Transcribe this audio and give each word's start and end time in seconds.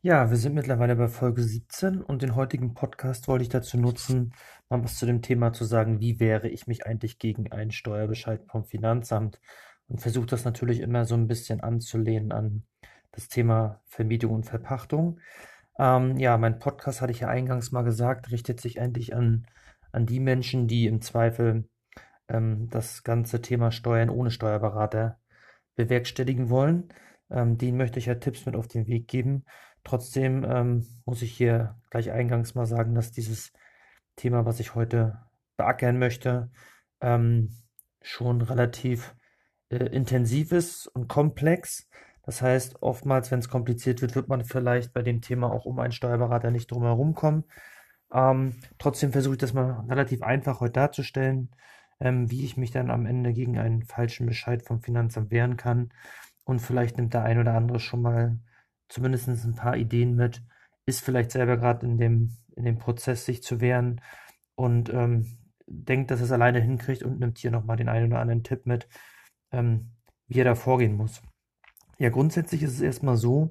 Ja, 0.00 0.30
wir 0.30 0.36
sind 0.36 0.54
mittlerweile 0.54 0.94
bei 0.94 1.08
Folge 1.08 1.42
17 1.42 2.00
und 2.00 2.22
den 2.22 2.36
heutigen 2.36 2.72
Podcast 2.72 3.26
wollte 3.26 3.42
ich 3.42 3.48
dazu 3.48 3.76
nutzen, 3.76 4.32
mal 4.68 4.84
was 4.84 4.96
zu 4.96 5.06
dem 5.06 5.22
Thema 5.22 5.52
zu 5.52 5.64
sagen, 5.64 5.98
wie 5.98 6.20
wehre 6.20 6.48
ich 6.48 6.68
mich 6.68 6.86
eigentlich 6.86 7.18
gegen 7.18 7.50
einen 7.50 7.72
Steuerbescheid 7.72 8.44
vom 8.48 8.64
Finanzamt 8.64 9.40
und 9.88 10.00
versuche 10.00 10.26
das 10.26 10.44
natürlich 10.44 10.78
immer 10.80 11.04
so 11.04 11.16
ein 11.16 11.26
bisschen 11.26 11.60
anzulehnen 11.62 12.30
an 12.30 12.62
das 13.10 13.28
Thema 13.28 13.82
Vermietung 13.86 14.34
und 14.34 14.46
Verpachtung. 14.46 15.18
Ähm, 15.80 16.16
ja, 16.16 16.38
mein 16.38 16.60
Podcast, 16.60 17.00
hatte 17.00 17.12
ich 17.12 17.20
ja 17.20 17.28
eingangs 17.28 17.72
mal 17.72 17.82
gesagt, 17.82 18.30
richtet 18.30 18.60
sich 18.60 18.80
eigentlich 18.80 19.16
an, 19.16 19.46
an 19.90 20.06
die 20.06 20.20
Menschen, 20.20 20.68
die 20.68 20.86
im 20.86 21.00
Zweifel 21.00 21.68
ähm, 22.28 22.68
das 22.70 23.02
ganze 23.02 23.42
Thema 23.42 23.72
Steuern 23.72 24.10
ohne 24.10 24.30
Steuerberater 24.30 25.18
bewerkstelligen 25.74 26.50
wollen. 26.50 26.88
Ähm, 27.30 27.58
denen 27.58 27.76
möchte 27.76 27.98
ich 27.98 28.06
ja 28.06 28.14
Tipps 28.14 28.46
mit 28.46 28.54
auf 28.54 28.68
den 28.68 28.86
Weg 28.86 29.08
geben. 29.08 29.44
Trotzdem 29.84 30.44
ähm, 30.44 30.86
muss 31.04 31.22
ich 31.22 31.32
hier 31.32 31.76
gleich 31.90 32.10
eingangs 32.10 32.54
mal 32.54 32.66
sagen, 32.66 32.94
dass 32.94 33.12
dieses 33.12 33.52
Thema, 34.16 34.44
was 34.44 34.60
ich 34.60 34.74
heute 34.74 35.18
beackern 35.56 35.98
möchte, 35.98 36.50
ähm, 37.00 37.50
schon 38.02 38.42
relativ 38.42 39.14
äh, 39.70 39.76
intensiv 39.76 40.52
ist 40.52 40.86
und 40.86 41.08
komplex. 41.08 41.88
Das 42.22 42.42
heißt, 42.42 42.82
oftmals, 42.82 43.30
wenn 43.30 43.38
es 43.38 43.48
kompliziert 43.48 44.02
wird, 44.02 44.14
wird 44.14 44.28
man 44.28 44.44
vielleicht 44.44 44.92
bei 44.92 45.02
dem 45.02 45.20
Thema 45.22 45.50
auch 45.50 45.64
um 45.64 45.78
einen 45.78 45.92
Steuerberater 45.92 46.50
nicht 46.50 46.70
drum 46.70 46.82
herum 46.82 47.14
kommen. 47.14 47.44
Ähm, 48.12 48.54
trotzdem 48.78 49.12
versuche 49.12 49.34
ich 49.34 49.40
das 49.40 49.54
mal 49.54 49.84
relativ 49.88 50.22
einfach 50.22 50.60
heute 50.60 50.72
darzustellen, 50.72 51.50
ähm, 52.00 52.30
wie 52.30 52.44
ich 52.44 52.56
mich 52.56 52.70
dann 52.70 52.90
am 52.90 53.06
Ende 53.06 53.32
gegen 53.32 53.58
einen 53.58 53.82
falschen 53.82 54.26
Bescheid 54.26 54.62
vom 54.62 54.80
Finanzamt 54.82 55.30
wehren 55.30 55.56
kann. 55.56 55.90
Und 56.44 56.60
vielleicht 56.60 56.96
nimmt 56.96 57.14
der 57.14 57.24
ein 57.24 57.38
oder 57.38 57.54
andere 57.54 57.80
schon 57.80 58.02
mal 58.02 58.38
zumindest 58.88 59.28
ein 59.28 59.54
paar 59.54 59.76
Ideen 59.76 60.14
mit, 60.14 60.42
ist 60.86 61.00
vielleicht 61.02 61.30
selber 61.30 61.56
gerade 61.56 61.86
in 61.86 61.98
dem, 61.98 62.36
in 62.56 62.64
dem 62.64 62.78
Prozess, 62.78 63.24
sich 63.24 63.42
zu 63.42 63.60
wehren 63.60 64.00
und 64.54 64.92
ähm, 64.92 65.38
denkt, 65.66 66.10
dass 66.10 66.20
es 66.20 66.32
alleine 66.32 66.60
hinkriegt 66.60 67.02
und 67.02 67.20
nimmt 67.20 67.38
hier 67.38 67.50
nochmal 67.50 67.76
den 67.76 67.88
einen 67.88 68.10
oder 68.10 68.20
anderen 68.20 68.42
Tipp 68.42 68.66
mit, 68.66 68.88
ähm, 69.52 69.92
wie 70.26 70.40
er 70.40 70.44
da 70.44 70.54
vorgehen 70.54 70.96
muss. 70.96 71.22
Ja, 71.98 72.10
grundsätzlich 72.10 72.62
ist 72.62 72.74
es 72.74 72.80
erstmal 72.80 73.16
so, 73.16 73.50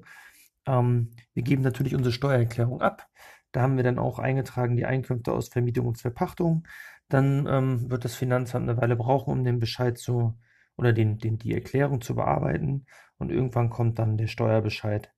ähm, 0.66 1.10
wir 1.34 1.42
geben 1.42 1.62
natürlich 1.62 1.94
unsere 1.94 2.12
Steuererklärung 2.12 2.80
ab. 2.82 3.08
Da 3.52 3.62
haben 3.62 3.76
wir 3.76 3.84
dann 3.84 3.98
auch 3.98 4.18
eingetragen 4.18 4.76
die 4.76 4.86
Einkünfte 4.86 5.32
aus 5.32 5.48
Vermietung 5.48 5.86
und 5.86 5.98
Verpachtung. 5.98 6.66
Dann 7.08 7.46
ähm, 7.46 7.90
wird 7.90 8.04
das 8.04 8.14
Finanzamt 8.14 8.68
eine 8.68 8.80
Weile 8.80 8.96
brauchen, 8.96 9.32
um 9.32 9.44
den 9.44 9.58
Bescheid 9.58 9.96
zu 9.96 10.38
oder 10.76 10.92
den, 10.92 11.18
den, 11.18 11.38
die 11.38 11.54
Erklärung 11.54 12.00
zu 12.00 12.14
bearbeiten. 12.14 12.86
Und 13.16 13.30
irgendwann 13.30 13.70
kommt 13.70 13.98
dann 13.98 14.16
der 14.16 14.28
Steuerbescheid. 14.28 15.10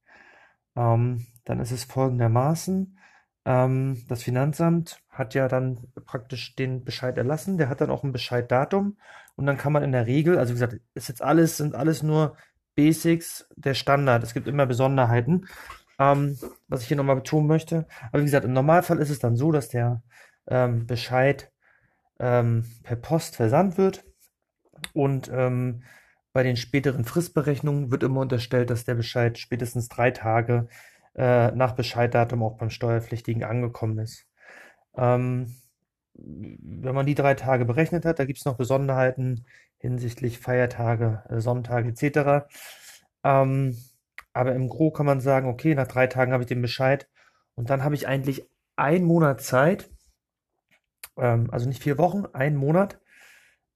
Ähm, 0.77 1.27
dann 1.45 1.61
ist 1.61 1.73
es 1.73 1.85
folgendermaßen. 1.85 2.99
Ähm, 3.45 4.05
das 4.09 4.23
Finanzamt 4.23 5.03
hat 5.09 5.35
ja 5.35 5.49
dann 5.49 5.89
praktisch 6.05 6.55
den 6.57 6.85
Bescheid 6.85 7.17
erlassen. 7.19 7.59
Der 7.59 7.69
hat 7.69 7.81
dann 7.81 7.91
auch 7.91 8.05
ein 8.05 8.13
Bescheiddatum. 8.13 8.97
Und 9.37 9.47
dann 9.47 9.57
kann 9.57 9.73
man 9.73 9.83
in 9.83 9.93
der 9.93 10.07
Regel, 10.07 10.39
also 10.39 10.51
wie 10.51 10.55
gesagt, 10.55 10.81
ist 10.95 11.09
jetzt 11.09 11.23
alles, 11.23 11.57
sind 11.57 11.75
alles 11.75 12.03
nur 12.03 12.37
Basics 12.75 13.49
der 13.57 13.75
Standard. 13.75 14.23
Es 14.23 14.35
gibt 14.35 14.49
immer 14.49 14.67
Besonderheiten, 14.67 15.47
ähm, 15.99 16.39
was 16.69 16.83
ich 16.83 16.89
hier 16.89 16.97
nochmal 16.97 17.17
betonen 17.17 17.47
möchte. 17.47 17.87
Aber 18.09 18.21
wie 18.21 18.27
gesagt, 18.27 18.45
im 18.45 18.53
Normalfall 18.53 18.99
ist 18.99 19.11
es 19.11 19.19
dann 19.19 19.37
so, 19.37 19.53
dass 19.53 19.69
der 19.69 20.03
ähm, 20.47 20.87
Bescheid 20.87 21.51
ähm, 22.19 22.65
per 22.83 22.97
Post 22.97 23.37
versandt 23.37 23.79
wird 23.79 24.05
und 24.93 25.31
ähm, 25.33 25.83
bei 26.33 26.43
den 26.43 26.57
späteren 26.57 27.05
Fristberechnungen 27.05 27.91
wird 27.91 28.03
immer 28.03 28.21
unterstellt, 28.21 28.71
dass 28.71 28.85
der 28.85 28.95
Bescheid 28.95 29.39
spätestens 29.39 29.89
drei 29.89 30.11
Tage 30.11 30.69
äh, 31.17 31.51
nach 31.53 31.73
Bescheiddatum 31.73 32.43
auch 32.43 32.57
beim 32.57 32.71
Steuerpflichtigen 32.71 33.45
angekommen 33.45 33.99
ist. 33.99 34.27
Ähm, 34.97 35.57
wenn 36.15 36.95
man 36.95 37.07
die 37.07 37.15
drei 37.15 37.35
Tage 37.35 37.65
berechnet 37.65 38.05
hat, 38.05 38.19
da 38.19 38.25
gibt 38.25 38.39
es 38.39 38.45
noch 38.45 38.57
Besonderheiten 38.57 39.47
hinsichtlich 39.79 40.39
Feiertage, 40.39 41.25
äh, 41.29 41.41
Sonntage 41.41 41.89
etc. 41.89 42.47
Ähm, 43.25 43.77
aber 44.33 44.55
im 44.55 44.69
Gro 44.69 44.91
kann 44.91 45.07
man 45.07 45.21
sagen, 45.21 45.49
okay, 45.49 45.75
nach 45.75 45.89
drei 45.89 46.07
Tagen 46.07 46.33
habe 46.33 46.43
ich 46.43 46.49
den 46.49 46.63
Bescheid 46.63 47.09
und 47.55 47.71
dann 47.71 47.83
habe 47.83 47.95
ich 47.95 48.07
eigentlich 48.07 48.49
einen 48.77 49.05
Monat 49.05 49.41
Zeit, 49.41 49.91
ähm, 51.17 51.49
also 51.51 51.67
nicht 51.67 51.83
vier 51.83 51.99
Wochen, 51.99 52.27
einen 52.33 52.57
Monat, 52.57 53.01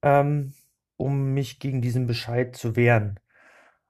ähm, 0.01 0.53
um 0.97 1.33
mich 1.33 1.59
gegen 1.59 1.81
diesen 1.81 2.07
Bescheid 2.07 2.55
zu 2.55 2.75
wehren. 2.75 3.19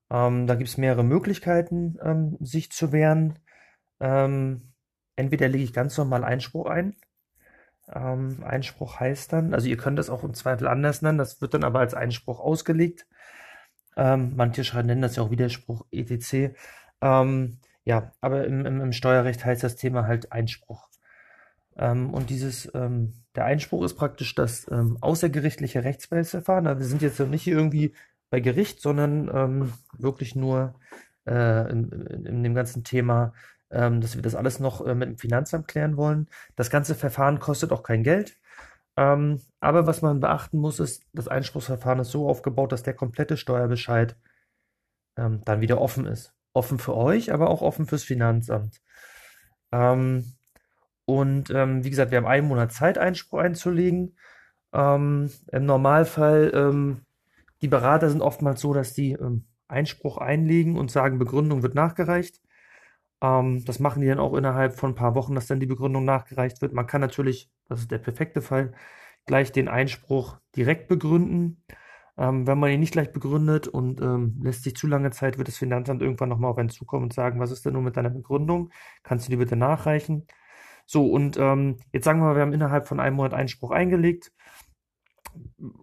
Ähm, 0.10 0.48
da 0.48 0.56
gibt 0.56 0.70
es 0.70 0.78
mehrere 0.78 1.04
Möglichkeiten, 1.04 1.98
ähm, 2.04 2.38
sich 2.40 2.72
zu 2.72 2.92
wehren. 2.92 3.40
Ähm, 4.00 4.74
entweder 5.16 5.48
lege 5.48 5.64
ich 5.64 5.74
ganz 5.74 5.98
normal 5.98 6.24
Einspruch 6.24 6.68
ein. 6.68 6.96
Ähm, 7.94 8.44
Einspruch 8.44 9.00
heißt 9.00 9.34
dann, 9.34 9.54
also 9.54 9.68
ihr 9.68 9.78
könnt 9.78 10.00
das 10.00 10.10
auch 10.10 10.24
im 10.24 10.34
Zweifel 10.34 10.68
anders 10.68 11.02
nennen, 11.02 11.18
das 11.18 11.42
wird 11.42 11.54
dann 11.54 11.64
aber 11.64 11.80
als 11.80 11.94
Einspruch 11.94 12.40
ausgelegt. 12.40 13.08
Ähm, 13.98 14.34
manche 14.36 14.64
nennen 14.84 15.02
das 15.02 15.16
ja 15.16 15.24
auch 15.24 15.32
Widerspruch 15.32 15.86
etc. 15.92 16.56
Ähm, 17.02 17.60
ja, 17.84 18.12
aber 18.22 18.46
im, 18.46 18.66
im, 18.66 18.82
im 18.82 18.92
Steuerrecht 18.92 19.46
heißt 19.46 19.64
das 19.64 19.76
Thema 19.76 20.08
halt 20.08 20.32
Einspruch. 20.32 20.90
Ähm, 21.78 22.14
und 22.14 22.30
dieses, 22.30 22.72
ähm, 22.74 23.14
der 23.36 23.46
Einspruch 23.46 23.84
ist 23.84 23.96
praktisch 23.96 24.34
das 24.36 24.70
ähm, 24.72 24.98
außergerichtliche 25.02 25.84
Rechtsbehelfsverfahren. 25.84 26.68
Also 26.68 26.80
wir 26.80 26.88
sind 26.88 27.02
jetzt 27.02 27.20
nicht 27.20 27.48
irgendwie 27.48 27.94
bei 28.30 28.40
Gericht, 28.40 28.82
sondern 28.82 29.30
ähm, 29.34 29.74
wirklich 29.98 30.36
nur 30.36 30.76
äh, 31.28 31.70
in, 31.70 31.92
in, 31.92 32.26
in, 32.26 32.44
dem 32.44 32.56
ganzen 32.56 32.84
Thema, 32.84 33.34
ähm, 33.72 34.02
dass 34.02 34.16
wir 34.16 34.22
das 34.22 34.36
alles 34.36 34.60
noch 34.60 34.86
äh, 34.86 34.96
mit 34.96 35.10
dem 35.10 35.18
Finanzamt 35.18 35.68
klären 35.68 35.98
wollen. 35.98 36.30
Das 36.56 36.70
ganze 36.70 36.96
Verfahren 36.96 37.40
kostet 37.40 37.72
auch 37.72 37.84
kein 37.84 38.04
Geld. 38.04 38.38
Ähm, 38.98 39.42
aber 39.60 39.88
was 39.88 40.02
man 40.02 40.22
beachten 40.22 40.58
muss, 40.58 40.80
ist, 40.80 41.06
das 41.14 41.28
Einspruchsverfahren 41.28 42.00
ist 42.00 42.12
so 42.12 42.30
aufgebaut, 42.30 42.72
dass 42.72 42.84
der 42.84 42.94
komplette 42.94 43.38
Steuerbescheid 43.38 44.16
dann 45.18 45.62
wieder 45.62 45.80
offen 45.80 46.06
ist. 46.08 46.34
Offen 46.52 46.78
für 46.78 46.94
euch, 46.94 47.32
aber 47.32 47.50
auch 47.50 47.62
offen 47.62 47.86
fürs 47.86 48.04
Finanzamt. 48.04 48.82
Ähm, 49.72 50.35
und 51.06 51.50
ähm, 51.52 51.84
wie 51.84 51.90
gesagt, 51.90 52.12
wir 52.12 52.18
haben 52.18 52.26
einen 52.26 52.48
Monat 52.48 52.72
Zeit, 52.72 52.98
Einspruch 52.98 53.40
einzulegen. 53.40 54.16
Ähm, 54.74 55.30
Im 55.52 55.66
Normalfall, 55.66 56.52
ähm, 56.54 57.02
die 57.62 57.68
Berater 57.68 58.10
sind 58.10 58.22
oftmals 58.22 58.62
so, 58.62 58.74
dass 58.74 58.94
die 58.94 59.14
ähm, 59.14 59.46
Einspruch 59.68 60.18
einlegen 60.18 60.78
und 60.78 60.92
sagen, 60.92 61.20
Begründung 61.20 61.64
wird 61.64 61.76
nachgereicht. 61.76 62.42
Ähm, 63.22 63.64
das 63.66 63.80
machen 63.80 64.02
die 64.02 64.08
dann 64.08 64.20
auch 64.20 64.34
innerhalb 64.36 64.76
von 64.76 64.92
ein 64.92 64.96
paar 64.96 65.16
Wochen, 65.16 65.36
dass 65.36 65.48
dann 65.48 65.60
die 65.60 65.66
Begründung 65.68 66.06
nachgereicht 66.06 66.62
wird. 66.62 66.74
Man 66.74 66.88
kann 66.88 67.02
natürlich, 67.02 67.50
das 67.70 67.82
ist 67.82 67.92
der 67.92 68.00
perfekte 68.00 68.42
Fall, 68.42 68.74
gleich 69.26 69.52
den 69.52 69.68
Einspruch 69.68 70.38
direkt 70.56 70.88
begründen. 70.88 71.64
Ähm, 72.18 72.48
wenn 72.48 72.60
man 72.60 72.72
ihn 72.72 72.80
nicht 72.80 72.94
gleich 72.94 73.12
begründet 73.12 73.68
und 73.68 74.02
ähm, 74.02 74.40
lässt 74.44 74.64
sich 74.64 74.76
zu 74.76 74.88
lange 74.88 75.12
Zeit, 75.12 75.38
wird 75.38 75.48
das 75.50 75.58
Finanzamt 75.58 76.02
irgendwann 76.02 76.30
nochmal 76.30 76.52
auf 76.52 76.58
einen 76.58 76.70
zukommen 76.70 77.04
und 77.06 77.14
sagen, 77.14 77.40
was 77.40 77.52
ist 77.52 77.66
denn 77.66 77.74
nun 77.74 77.84
mit 77.84 77.98
deiner 77.98 78.10
Begründung? 78.10 78.72
Kannst 79.04 79.28
du 79.28 79.32
die 79.32 79.38
bitte 79.38 79.56
nachreichen? 79.56 80.26
So, 80.86 81.08
und 81.08 81.38
ähm, 81.38 81.78
jetzt 81.92 82.06
sagen 82.06 82.20
wir 82.20 82.26
mal, 82.26 82.36
wir 82.36 82.42
haben 82.42 82.54
innerhalb 82.54 82.88
von 82.88 83.00
einem 83.00 83.16
Monat 83.16 83.34
Einspruch 83.34 83.72
eingelegt, 83.72 84.32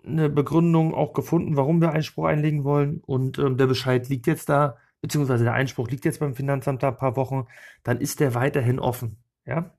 eine 0.05 0.31
Begründung 0.31 0.95
auch 0.95 1.13
gefunden, 1.13 1.57
warum 1.57 1.81
wir 1.81 1.93
Einspruch 1.93 2.25
einlegen 2.25 2.65
wollen 2.65 3.03
und 3.05 3.39
ähm, 3.39 3.57
der 3.57 3.67
Bescheid 3.67 4.09
liegt 4.09 4.27
jetzt 4.27 4.49
da, 4.49 4.77
beziehungsweise 5.01 5.45
der 5.45 5.55
Einspruch 5.55 5.89
liegt 5.89 6.05
jetzt 6.05 6.21
beim 6.21 6.35
Finanzamt 6.35 6.83
da 6.83 6.89
ein 6.89 6.97
paar 6.97 7.17
Wochen, 7.17 7.47
dann 7.83 8.01
ist 8.01 8.21
der 8.21 8.35
weiterhin 8.35 8.79
offen. 8.79 9.23
Ja? 9.45 9.75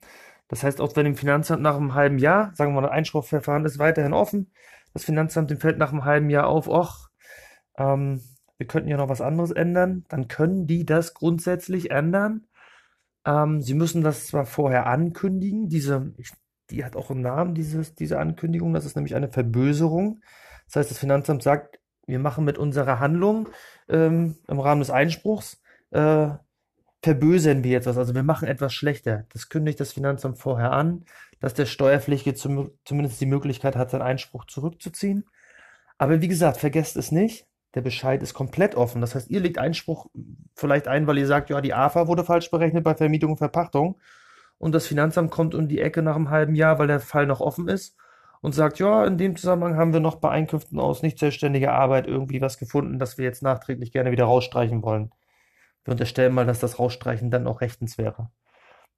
Das 0.47 0.63
heißt, 0.63 0.81
auch 0.81 0.95
wenn 0.95 1.05
im 1.05 1.15
Finanzamt 1.15 1.63
nach 1.63 1.77
einem 1.77 1.93
halben 1.93 2.17
Jahr, 2.17 2.53
sagen 2.53 2.71
wir 2.71 2.81
mal, 2.81 2.87
das 2.87 2.95
Einspruchverfahren 2.95 3.65
ist 3.65 3.79
weiterhin 3.79 4.13
offen, 4.13 4.51
das 4.93 5.05
Finanzamt 5.05 5.49
dem 5.49 5.59
fällt 5.59 5.77
nach 5.77 5.91
einem 5.91 6.05
halben 6.05 6.29
Jahr 6.29 6.47
auf, 6.47 6.69
ach, 6.69 7.09
ähm, 7.77 8.21
wir 8.57 8.67
könnten 8.67 8.89
ja 8.89 8.97
noch 8.97 9.09
was 9.09 9.21
anderes 9.21 9.51
ändern, 9.51 10.05
dann 10.09 10.27
können 10.27 10.67
die 10.67 10.85
das 10.85 11.13
grundsätzlich 11.13 11.91
ändern 11.91 12.45
ähm, 13.25 13.61
sie 13.61 13.73
müssen 13.73 14.03
das 14.03 14.27
zwar 14.27 14.45
vorher 14.45 14.87
ankündigen, 14.87 15.69
diese, 15.69 16.13
die 16.69 16.83
hat 16.83 16.95
auch 16.95 17.11
einen 17.11 17.21
Namen, 17.21 17.55
dieses, 17.55 17.95
diese 17.95 18.19
Ankündigung, 18.19 18.73
das 18.73 18.85
ist 18.85 18.95
nämlich 18.95 19.15
eine 19.15 19.29
Verböserung. 19.29 20.21
Das 20.65 20.77
heißt, 20.77 20.91
das 20.91 20.97
Finanzamt 20.97 21.43
sagt, 21.43 21.79
wir 22.05 22.19
machen 22.19 22.45
mit 22.45 22.57
unserer 22.57 22.99
Handlung 22.99 23.49
ähm, 23.87 24.37
im 24.47 24.59
Rahmen 24.59 24.81
des 24.81 24.89
Einspruchs, 24.89 25.61
äh, 25.91 26.29
verbösern 27.01 27.63
wir 27.63 27.71
jetzt 27.71 27.85
was, 27.85 27.97
also 27.97 28.15
wir 28.15 28.23
machen 28.23 28.47
etwas 28.47 28.73
schlechter. 28.73 29.25
Das 29.33 29.49
kündigt 29.49 29.79
das 29.79 29.93
Finanzamt 29.93 30.39
vorher 30.39 30.71
an, 30.71 31.05
dass 31.39 31.53
der 31.53 31.65
Steuerpflichtige 31.65 32.35
zum, 32.35 32.71
zumindest 32.85 33.19
die 33.19 33.25
Möglichkeit 33.25 33.75
hat, 33.75 33.91
seinen 33.91 34.01
Einspruch 34.01 34.45
zurückzuziehen. 34.45 35.25
Aber 35.97 36.21
wie 36.21 36.27
gesagt, 36.27 36.57
vergesst 36.57 36.95
es 36.95 37.11
nicht, 37.11 37.45
der 37.75 37.81
Bescheid 37.81 38.21
ist 38.21 38.33
komplett 38.33 38.75
offen. 38.75 39.01
Das 39.01 39.15
heißt, 39.15 39.29
ihr 39.29 39.39
legt 39.39 39.57
Einspruch 39.57 40.07
vielleicht 40.55 40.87
ein, 40.87 41.07
weil 41.07 41.17
ihr 41.17 41.27
sagt, 41.27 41.49
ja, 41.49 41.61
die 41.61 41.73
AFA 41.73 42.07
wurde 42.07 42.23
falsch 42.23 42.51
berechnet 42.51 42.83
bei 42.83 42.95
Vermietung 42.95 43.31
und 43.31 43.37
Verpachtung. 43.37 43.99
Und 44.57 44.73
das 44.73 44.87
Finanzamt 44.87 45.31
kommt 45.31 45.55
um 45.55 45.67
die 45.67 45.81
Ecke 45.81 46.01
nach 46.01 46.15
einem 46.15 46.29
halben 46.29 46.55
Jahr, 46.55 46.79
weil 46.79 46.87
der 46.87 46.99
Fall 46.99 47.25
noch 47.25 47.41
offen 47.41 47.67
ist 47.67 47.97
und 48.41 48.53
sagt, 48.53 48.79
ja, 48.79 49.05
in 49.05 49.17
dem 49.17 49.35
Zusammenhang 49.35 49.77
haben 49.77 49.93
wir 49.93 49.99
noch 49.99 50.17
bei 50.17 50.29
Einkünften 50.29 50.79
aus 50.79 51.01
nicht 51.01 51.17
selbstständiger 51.17 51.73
Arbeit 51.73 52.07
irgendwie 52.07 52.41
was 52.41 52.57
gefunden, 52.57 52.99
das 52.99 53.17
wir 53.17 53.25
jetzt 53.25 53.41
nachträglich 53.41 53.91
gerne 53.91 54.11
wieder 54.11 54.25
rausstreichen 54.25 54.83
wollen. 54.83 55.11
Wir 55.85 55.93
unterstellen 55.93 56.33
mal, 56.33 56.45
dass 56.45 56.59
das 56.59 56.77
Rausstreichen 56.79 57.31
dann 57.31 57.47
auch 57.47 57.61
rechtens 57.61 57.97
wäre. 57.97 58.29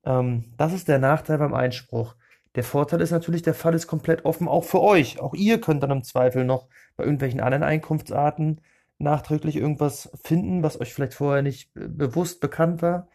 Ähm, 0.04 0.54
das 0.58 0.74
ist 0.74 0.88
der 0.88 1.00
Nachteil 1.00 1.38
beim 1.38 1.54
Einspruch. 1.54 2.16
Der 2.56 2.64
Vorteil 2.64 3.02
ist 3.02 3.12
natürlich, 3.12 3.42
der 3.42 3.54
Fall 3.54 3.74
ist 3.74 3.88
komplett 3.88 4.24
offen, 4.24 4.48
auch 4.48 4.64
für 4.64 4.82
euch. 4.82 5.20
Auch 5.20 5.34
ihr 5.34 5.60
könnt 5.60 5.84
dann 5.84 5.92
im 5.92 6.04
Zweifel 6.04 6.46
noch 6.46 6.68
bei 6.96 7.04
irgendwelchen 7.04 7.42
anderen 7.42 7.64
Einkunftsarten 7.64 8.62
nachträglich 8.98 9.58
irgendwas 9.58 10.10
finden, 10.24 10.64
was 10.64 10.80
euch 10.80 10.94
vielleicht 10.94 11.16
vorher 11.16 11.42
nicht 11.42 11.72
bewusst 11.74 12.40
bekannt 12.40 12.82
war, 12.82 13.10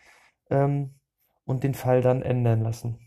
ähm, 0.50 0.94
und 1.44 1.64
den 1.64 1.74
Fall 1.74 2.02
dann 2.02 2.22
ändern 2.22 2.60
lassen. 2.60 2.98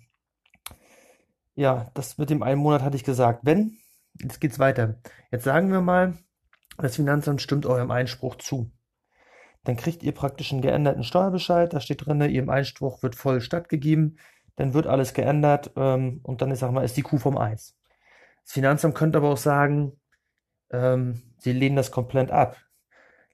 Ja, 1.56 1.92
das 1.94 2.18
mit 2.18 2.32
dem 2.32 2.42
einen 2.42 2.60
Monat 2.60 2.82
hatte 2.82 2.96
ich 2.96 3.04
gesagt. 3.04 3.42
Wenn, 3.44 3.78
jetzt 4.20 4.42
geht's 4.42 4.58
weiter. 4.58 5.00
Jetzt 5.32 5.44
sagen 5.44 5.72
wir 5.72 5.82
mal, 5.82 6.18
das 6.78 6.96
Finanzamt 6.96 7.42
stimmt 7.42 7.68
eurem 7.68 7.92
Einspruch 7.92 8.36
zu. 8.36 8.72
Dann 9.64 9.78
kriegt 9.78 10.04
ihr 10.04 10.12
praktisch 10.14 10.52
einen 10.52 10.64
geänderten 10.64 11.04
Steuerbescheid. 11.04 11.72
Da 11.72 11.80
steht 11.80 12.06
drin, 12.06 12.22
ihrem 12.22 12.50
Einspruch 12.50 13.04
wird 13.04 13.16
voll 13.16 13.40
stattgegeben 13.40 14.18
dann 14.56 14.74
wird 14.74 14.88
alles 14.88 15.14
geändert 15.14 15.72
ähm, 15.76 16.20
und 16.24 16.42
dann, 16.42 16.52
ich 16.52 16.60
sag 16.60 16.72
mal, 16.72 16.84
ist 16.84 16.98
die 16.98 17.02
Kuh 17.02 17.18
vom 17.18 17.38
Eis. 17.38 17.76
Das 18.44 18.54
Finanzamt 18.54 18.96
könnte 18.96 19.18
aber 19.18 19.30
auch 19.30 19.38
sagen, 19.38 20.00
ähm, 20.72 21.22
sie 21.38 21.54
lehnen 21.54 21.76
das 21.76 21.92
komplett 21.92 22.32
ab. 22.32 22.58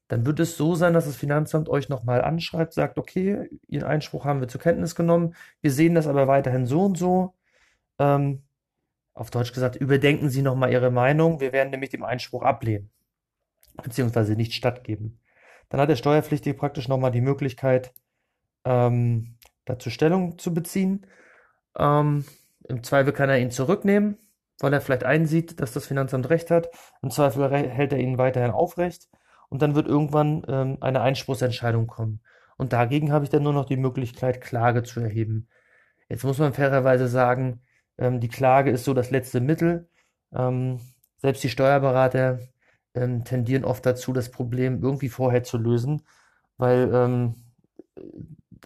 Dann 0.08 0.26
wird 0.26 0.40
es 0.40 0.58
so 0.58 0.76
sein, 0.76 0.94
dass 0.94 1.06
das 1.06 1.16
Finanzamt 1.16 1.70
euch 1.70 1.88
nochmal 1.88 2.22
anschreibt, 2.22 2.74
sagt, 2.74 2.98
okay, 2.98 3.48
Ihren 3.68 3.88
Einspruch 3.88 4.26
haben 4.26 4.42
wir 4.42 4.48
zur 4.48 4.62
Kenntnis 4.62 4.96
genommen, 4.96 5.36
wir 5.62 5.72
sehen 5.72 5.96
das 5.96 6.08
aber 6.08 6.28
weiterhin 6.28 6.66
so 6.66 6.84
und 6.84 6.98
so. 6.98 7.36
Ähm, 8.00 8.44
auf 9.14 9.30
Deutsch 9.30 9.54
gesagt, 9.54 9.76
überdenken 9.76 10.30
Sie 10.30 10.42
nochmal 10.42 10.72
Ihre 10.72 10.92
Meinung, 10.92 11.40
wir 11.42 11.54
werden 11.54 11.70
nämlich 11.70 11.92
dem 11.92 12.04
Einspruch 12.04 12.42
ablehnen, 12.42 12.90
beziehungsweise 13.84 14.36
nicht 14.36 14.54
stattgeben. 14.54 15.20
Dann 15.70 15.80
hat 15.80 15.90
der 15.90 15.96
Steuerpflichtige 15.96 16.58
praktisch 16.58 16.88
nochmal 16.88 17.12
die 17.12 17.22
Möglichkeit, 17.22 17.94
ähm, 18.66 19.36
dazu 19.70 19.90
Stellung 19.90 20.38
zu 20.38 20.54
beziehen. 20.54 21.06
Ähm, 21.78 22.26
Im 22.68 22.84
Zweifel 22.84 23.14
kann 23.14 23.30
er 23.30 23.40
ihn 23.40 23.52
zurücknehmen, 23.52 24.18
weil 24.60 24.74
er 24.74 24.82
vielleicht 24.82 25.04
einsieht, 25.04 25.60
dass 25.60 25.74
das 25.74 25.88
Finanzamt 25.88 26.30
recht 26.30 26.52
hat. 26.52 26.70
Im 27.02 27.12
Zweifel 27.12 27.50
hält 27.52 27.94
er 27.94 28.00
ihn 28.00 28.18
weiterhin 28.18 28.52
aufrecht 28.52 29.08
und 29.50 29.62
dann 29.62 29.76
wird 29.76 29.88
irgendwann 29.88 30.44
ähm, 30.48 30.78
eine 30.82 31.02
Einspruchsentscheidung 31.02 31.88
kommen. 31.88 32.22
Und 32.58 32.74
dagegen 32.74 33.12
habe 33.12 33.24
ich 33.24 33.30
dann 33.30 33.44
nur 33.44 33.54
noch 33.54 33.66
die 33.66 33.78
Möglichkeit, 33.78 34.42
Klage 34.42 34.84
zu 34.84 35.00
erheben. 35.00 35.48
Jetzt 36.10 36.24
muss 36.24 36.40
man 36.40 36.54
fairerweise 36.54 37.08
sagen, 37.08 37.62
ähm, 37.98 38.20
die 38.20 38.28
Klage 38.28 38.72
ist 38.72 38.84
so 38.84 38.94
das 38.94 39.12
letzte 39.12 39.40
Mittel. 39.40 39.88
Ähm, 40.34 40.80
selbst 41.18 41.44
die 41.44 41.50
Steuerberater 41.50 42.40
ähm, 42.96 43.24
tendieren 43.24 43.64
oft 43.64 43.86
dazu, 43.86 44.14
das 44.14 44.32
Problem 44.32 44.82
irgendwie 44.82 45.10
vorher 45.10 45.44
zu 45.44 45.58
lösen, 45.58 46.02
weil 46.58 46.90
ähm, 46.94 47.36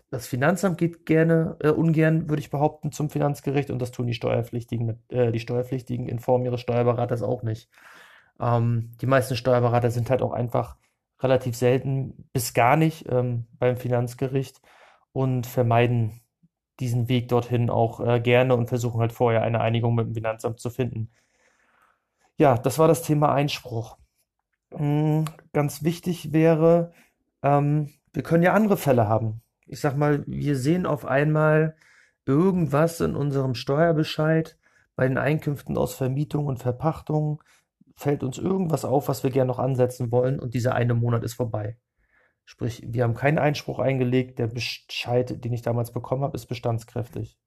das 0.10 0.28
Finanzamt 0.28 0.78
geht 0.78 1.06
gerne, 1.06 1.58
äh, 1.60 1.70
ungern, 1.70 2.30
würde 2.30 2.40
ich 2.40 2.50
behaupten, 2.50 2.92
zum 2.92 3.10
Finanzgericht 3.10 3.72
und 3.72 3.80
das 3.80 3.92
tun 3.92 4.08
die 4.08 4.14
Steuerpflichtigen, 4.14 5.04
äh, 5.10 5.32
die 5.32 5.40
Steuerpflichtigen 5.40 6.08
in 6.08 6.20
Form 6.20 6.46
ihres 6.46 6.62
Steuerberaters 6.62 7.24
auch 7.24 7.44
nicht. 7.44 7.70
Ähm, 8.40 8.92
die 9.02 9.06
meisten 9.06 9.36
Steuerberater 9.36 9.92
sind 9.92 10.10
halt 10.10 10.22
auch 10.22 10.32
einfach 10.34 10.78
relativ 11.20 11.56
selten 11.56 12.30
bis 12.34 12.54
gar 12.54 12.76
nicht 12.78 13.06
ähm, 13.10 13.48
beim 13.60 13.78
Finanzgericht 13.78 14.62
und 15.14 15.48
vermeiden 15.48 16.22
diesen 16.80 17.08
Weg 17.08 17.30
dorthin 17.30 17.70
auch 17.70 18.00
äh, 18.00 18.20
gerne 18.20 18.56
und 18.56 18.68
versuchen 18.68 19.00
halt 19.00 19.14
vorher 19.14 19.44
eine 19.44 19.62
Einigung 19.62 19.96
mit 19.96 20.08
dem 20.08 20.16
Finanzamt 20.16 20.60
zu 20.60 20.70
finden. 20.70 21.12
Ja, 22.38 22.58
das 22.58 22.80
war 22.80 22.88
das 22.88 23.04
Thema 23.04 23.32
Einspruch. 23.34 23.98
Mhm, 24.72 25.26
ganz 25.54 25.84
wichtig 25.84 26.34
wäre, 26.34 26.92
ähm, 27.44 27.94
wir 28.12 28.24
können 28.24 28.44
ja 28.44 28.54
andere 28.54 28.78
Fälle 28.78 29.08
haben 29.08 29.43
ich 29.66 29.80
sag 29.80 29.98
mal, 29.98 30.24
wir 30.28 30.56
sehen 30.56 30.86
auf 30.86 31.06
einmal 31.06 31.76
irgendwas 32.26 33.00
in 33.02 33.16
unserem 33.16 33.56
Steuerbescheid 33.56 34.58
bei 34.96 35.08
den 35.08 35.18
Einkünften 35.18 35.78
aus 35.78 35.96
Vermietung 35.96 36.46
und 36.46 36.60
Verpachtung, 36.60 37.42
fällt 37.96 38.24
uns 38.24 38.38
irgendwas 38.38 38.86
auf, 38.86 39.08
was 39.08 39.24
wir 39.24 39.32
gerne 39.32 39.50
noch 39.50 39.60
ansetzen 39.60 40.12
wollen 40.12 40.40
und 40.40 40.54
dieser 40.54 40.76
eine 40.76 40.94
Monat 40.94 41.24
ist 41.24 41.34
vorbei. 41.34 41.78
Sprich, 42.46 42.84
wir 42.86 43.04
haben 43.04 43.14
keinen 43.14 43.40
Einspruch 43.40 43.80
eingelegt, 43.80 44.40
der 44.40 44.48
Bescheid, 44.48 45.44
den 45.44 45.54
ich 45.54 45.62
damals 45.62 45.92
bekommen 45.92 46.24
habe, 46.24 46.36
ist 46.36 46.48
bestandskräftig. 46.48 47.38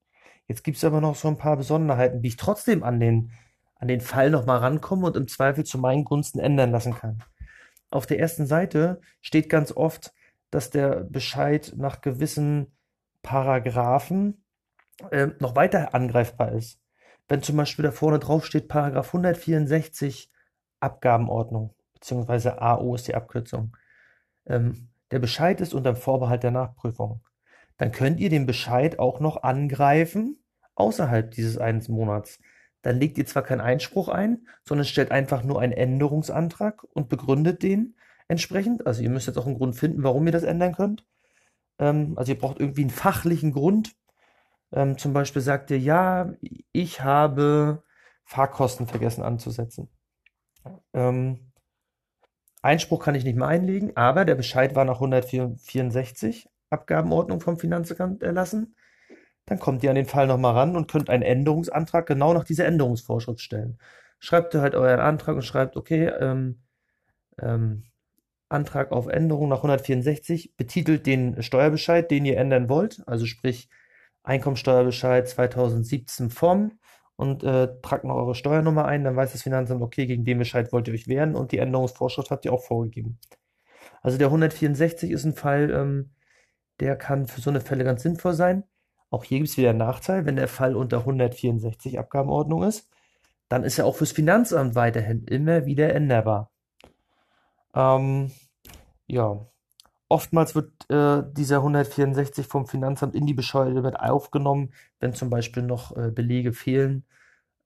Jetzt 0.49 0.65
gibt 0.65 0.77
es 0.79 0.85
aber 0.85 1.01
noch 1.01 1.17
so 1.17 1.29
ein 1.29 1.37
paar 1.37 1.57
Besonderheiten, 1.57 2.23
wie 2.23 2.29
ich 2.29 2.37
trotzdem 2.37 2.83
an 2.83 3.01
den, 3.01 3.33
an 3.77 3.89
den 3.89 4.01
Fall 4.01 4.31
nochmal 4.31 4.59
rankomme 4.59 5.07
und 5.07 5.17
im 5.17 5.29
Zweifel 5.29 5.65
zu 5.65 5.79
meinen 5.79 6.05
Gunsten 6.05 6.39
ändern 6.39 6.71
lassen 6.71 6.95
kann. 6.95 7.23
Auf 7.91 8.07
der 8.07 8.19
ersten 8.19 8.47
Seite 8.47 9.01
steht 9.21 9.49
ganz 9.49 9.73
oft, 9.73 10.13
dass 10.57 10.71
der 10.71 11.05
Bescheid 11.05 11.75
nach 11.77 12.01
gewissen 12.01 12.79
Paragraphen 13.21 14.43
äh, 15.11 15.27
noch 15.39 15.55
weiter 15.55 15.95
angreifbar 15.95 16.53
ist. 16.53 16.81
Wenn 17.29 17.43
zum 17.43 17.59
Beispiel 17.59 17.83
da 17.83 17.91
vorne 17.91 18.19
drauf 18.19 18.47
steht 18.47 18.67
Paragraph 18.67 19.09
164 19.09 20.33
Abgabenordnung, 20.81 21.75
beziehungsweise 21.93 22.63
AO 22.63 22.95
ist 22.95 23.07
die 23.07 23.15
Abkürzung. 23.15 23.77
Ähm, 24.47 24.89
der 25.11 25.19
Bescheid 25.19 25.61
ist 25.61 25.75
unter 25.75 25.95
Vorbehalt 25.95 26.43
der 26.43 26.53
Nachprüfung. 26.53 27.21
Dann 27.77 27.93
könnt 27.93 28.19
ihr 28.19 28.31
den 28.31 28.47
Bescheid 28.47 28.99
auch 28.99 29.21
noch 29.21 29.43
angreifen 29.43 30.43
außerhalb 30.75 31.33
dieses 31.33 31.59
einen 31.59 31.85
Monats. 31.89 32.41
Dann 32.81 32.99
legt 32.99 33.19
ihr 33.19 33.27
zwar 33.27 33.43
keinen 33.43 33.61
Einspruch 33.61 34.09
ein, 34.09 34.47
sondern 34.65 34.87
stellt 34.87 35.11
einfach 35.11 35.43
nur 35.43 35.61
einen 35.61 35.75
Änderungsantrag 35.75 36.83
und 36.95 37.11
begründet 37.11 37.63
den 37.63 37.95
entsprechend. 38.29 38.87
Also 38.87 39.03
ihr 39.03 39.11
müsst 39.11 39.27
jetzt 39.27 39.39
auch 39.39 39.47
einen 39.47 39.57
Grund 39.57 39.77
finden, 39.77 40.03
warum 40.03 40.27
ihr 40.27 40.33
das 40.33 40.43
ändern 40.43 40.75
könnt. 40.75 41.07
Ähm, 41.79 42.15
also 42.17 42.33
ihr 42.33 42.39
braucht 42.39 42.61
irgendwie 42.61 42.83
einen 42.83 42.91
fachlichen 42.91 43.53
Grund. 43.53 43.95
Ähm, 44.73 44.99
zum 44.99 45.13
Beispiel 45.13 45.43
sagt 45.43 45.71
ihr, 45.71 45.79
ja, 45.79 46.33
ich 46.73 47.03
habe 47.03 47.83
Fahrkosten 48.25 48.87
vergessen 48.87 49.23
anzusetzen. 49.23 49.89
Ähm, 50.93 51.53
Einspruch 52.63 53.03
kann 53.05 53.15
ich 53.15 53.25
nicht 53.25 53.37
mehr 53.37 53.47
einlegen, 53.47 53.97
aber 53.97 54.25
der 54.25 54.35
Bescheid 54.35 54.75
war 54.75 54.85
nach 54.85 54.97
164 54.97 56.49
Abgabenordnung 56.71 57.41
vom 57.41 57.59
Finanzamt 57.59 58.23
erlassen. 58.25 58.75
Dann 59.45 59.61
kommt 59.61 59.85
ihr 59.85 59.91
an 59.91 59.97
den 59.97 60.07
Fall 60.07 60.27
nochmal 60.27 60.55
ran 60.55 60.75
und 60.75 60.91
könnt 60.91 61.09
einen 61.09 61.23
Änderungsantrag 61.23 62.07
genau 62.07 62.35
nach 62.35 62.43
dieser 62.43 62.67
Änderungsvorschrift 62.67 63.41
stellen. 63.41 63.79
Schreibt 64.19 64.55
ihr 64.55 64.61
halt 64.61 64.75
euren 64.75 64.99
Antrag 64.99 65.37
und 65.37 65.43
schreibt, 65.43 65.77
okay, 65.77 66.09
ähm, 66.09 66.63
ähm, 67.41 67.85
Antrag 68.49 68.93
auf 68.93 69.07
Änderung 69.07 69.49
nach 69.49 69.59
164 69.59 70.57
betitelt 70.57 71.07
den 71.07 71.43
Steuerbescheid, 71.43 72.11
den 72.11 72.25
ihr 72.25 72.39
ändern 72.39 72.69
wollt, 72.69 73.03
also 73.07 73.27
sprich 73.27 73.69
Einkommensteuerbescheid 74.23 75.29
2017 75.29 76.31
vom 76.31 76.79
und 77.17 77.45
äh, 77.45 77.69
tragt 77.81 78.05
noch 78.05 78.17
eure 78.17 78.35
Steuernummer 78.35 78.85
ein, 78.85 79.05
dann 79.05 79.17
weiß 79.17 79.33
das 79.33 79.43
Finanzamt, 79.43 79.83
okay, 79.83 80.07
gegen 80.07 80.25
den 80.25 80.39
Bescheid 80.39 80.73
wollt 80.73 80.89
ihr 80.89 80.95
euch 80.95 81.09
wehren 81.09 81.35
und 81.35 81.53
die 81.53 81.59
Änderungsvorschrift 81.59 82.31
habt 82.31 82.45
ihr 82.45 82.53
auch 82.53 82.65
vorgegeben. 82.65 83.19
Also 84.03 84.19
der 84.19 84.29
164 84.29 85.11
ist 85.11 85.25
ein 85.25 85.35
Fall, 85.35 85.71
ähm, 85.71 86.11
der 86.81 86.97
kann 86.97 87.27
für 87.27 87.41
so 87.41 87.51
eine 87.51 87.61
Fälle 87.61 87.85
ganz 87.85 88.03
sinnvoll 88.03 88.35
sein. 88.35 88.65
Auch 89.11 89.25
hier 89.25 89.39
gibt 89.39 89.51
es 89.51 89.57
wieder 89.57 89.71
einen 89.71 89.79
Nachteil, 89.79 90.27
wenn 90.27 90.37
der 90.37 90.49
Fall 90.49 90.77
unter 90.77 90.99
164 90.99 91.99
Abgabenordnung 91.99 92.65
ist, 92.65 92.91
dann 93.49 93.65
ist 93.65 93.79
er 93.79 93.87
auch 93.87 93.97
fürs 93.97 94.13
Finanzamt 94.13 94.75
weiterhin 94.75 95.25
immer 95.25 95.67
wieder 95.67 95.95
änderbar. 95.95 96.51
Ähm, 97.75 98.33
ja, 99.07 99.47
oftmals 100.09 100.55
wird 100.55 100.73
äh, 100.91 101.23
dieser 101.33 101.57
164 101.59 102.47
vom 102.47 102.67
Finanzamt 102.67 103.15
in 103.15 103.27
die 103.27 103.35
Bescheide 103.35 103.83
mit 103.83 103.99
aufgenommen, 103.99 104.73
wenn 105.01 105.15
zum 105.15 105.31
Beispiel 105.31 105.63
noch 105.63 105.97
äh, 105.97 106.11
Belege 106.11 106.53
fehlen. 106.53 107.05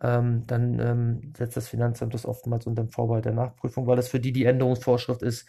Ähm, 0.03 0.47
dann 0.47 0.79
ähm, 0.81 1.33
setzt 1.37 1.57
das 1.57 1.69
Finanzamt 1.69 2.15
das 2.15 2.25
oftmals 2.27 2.67
unter 2.67 2.83
dem 2.83 2.91
Vorbehalt 2.91 3.27
der 3.27 3.35
Nachprüfung, 3.35 3.87
weil 3.87 3.97
das 3.97 4.09
für 4.09 4.21
die 4.21 4.33
die 4.33 4.47
Änderungsvorschrift 4.47 5.23
ist, 5.23 5.47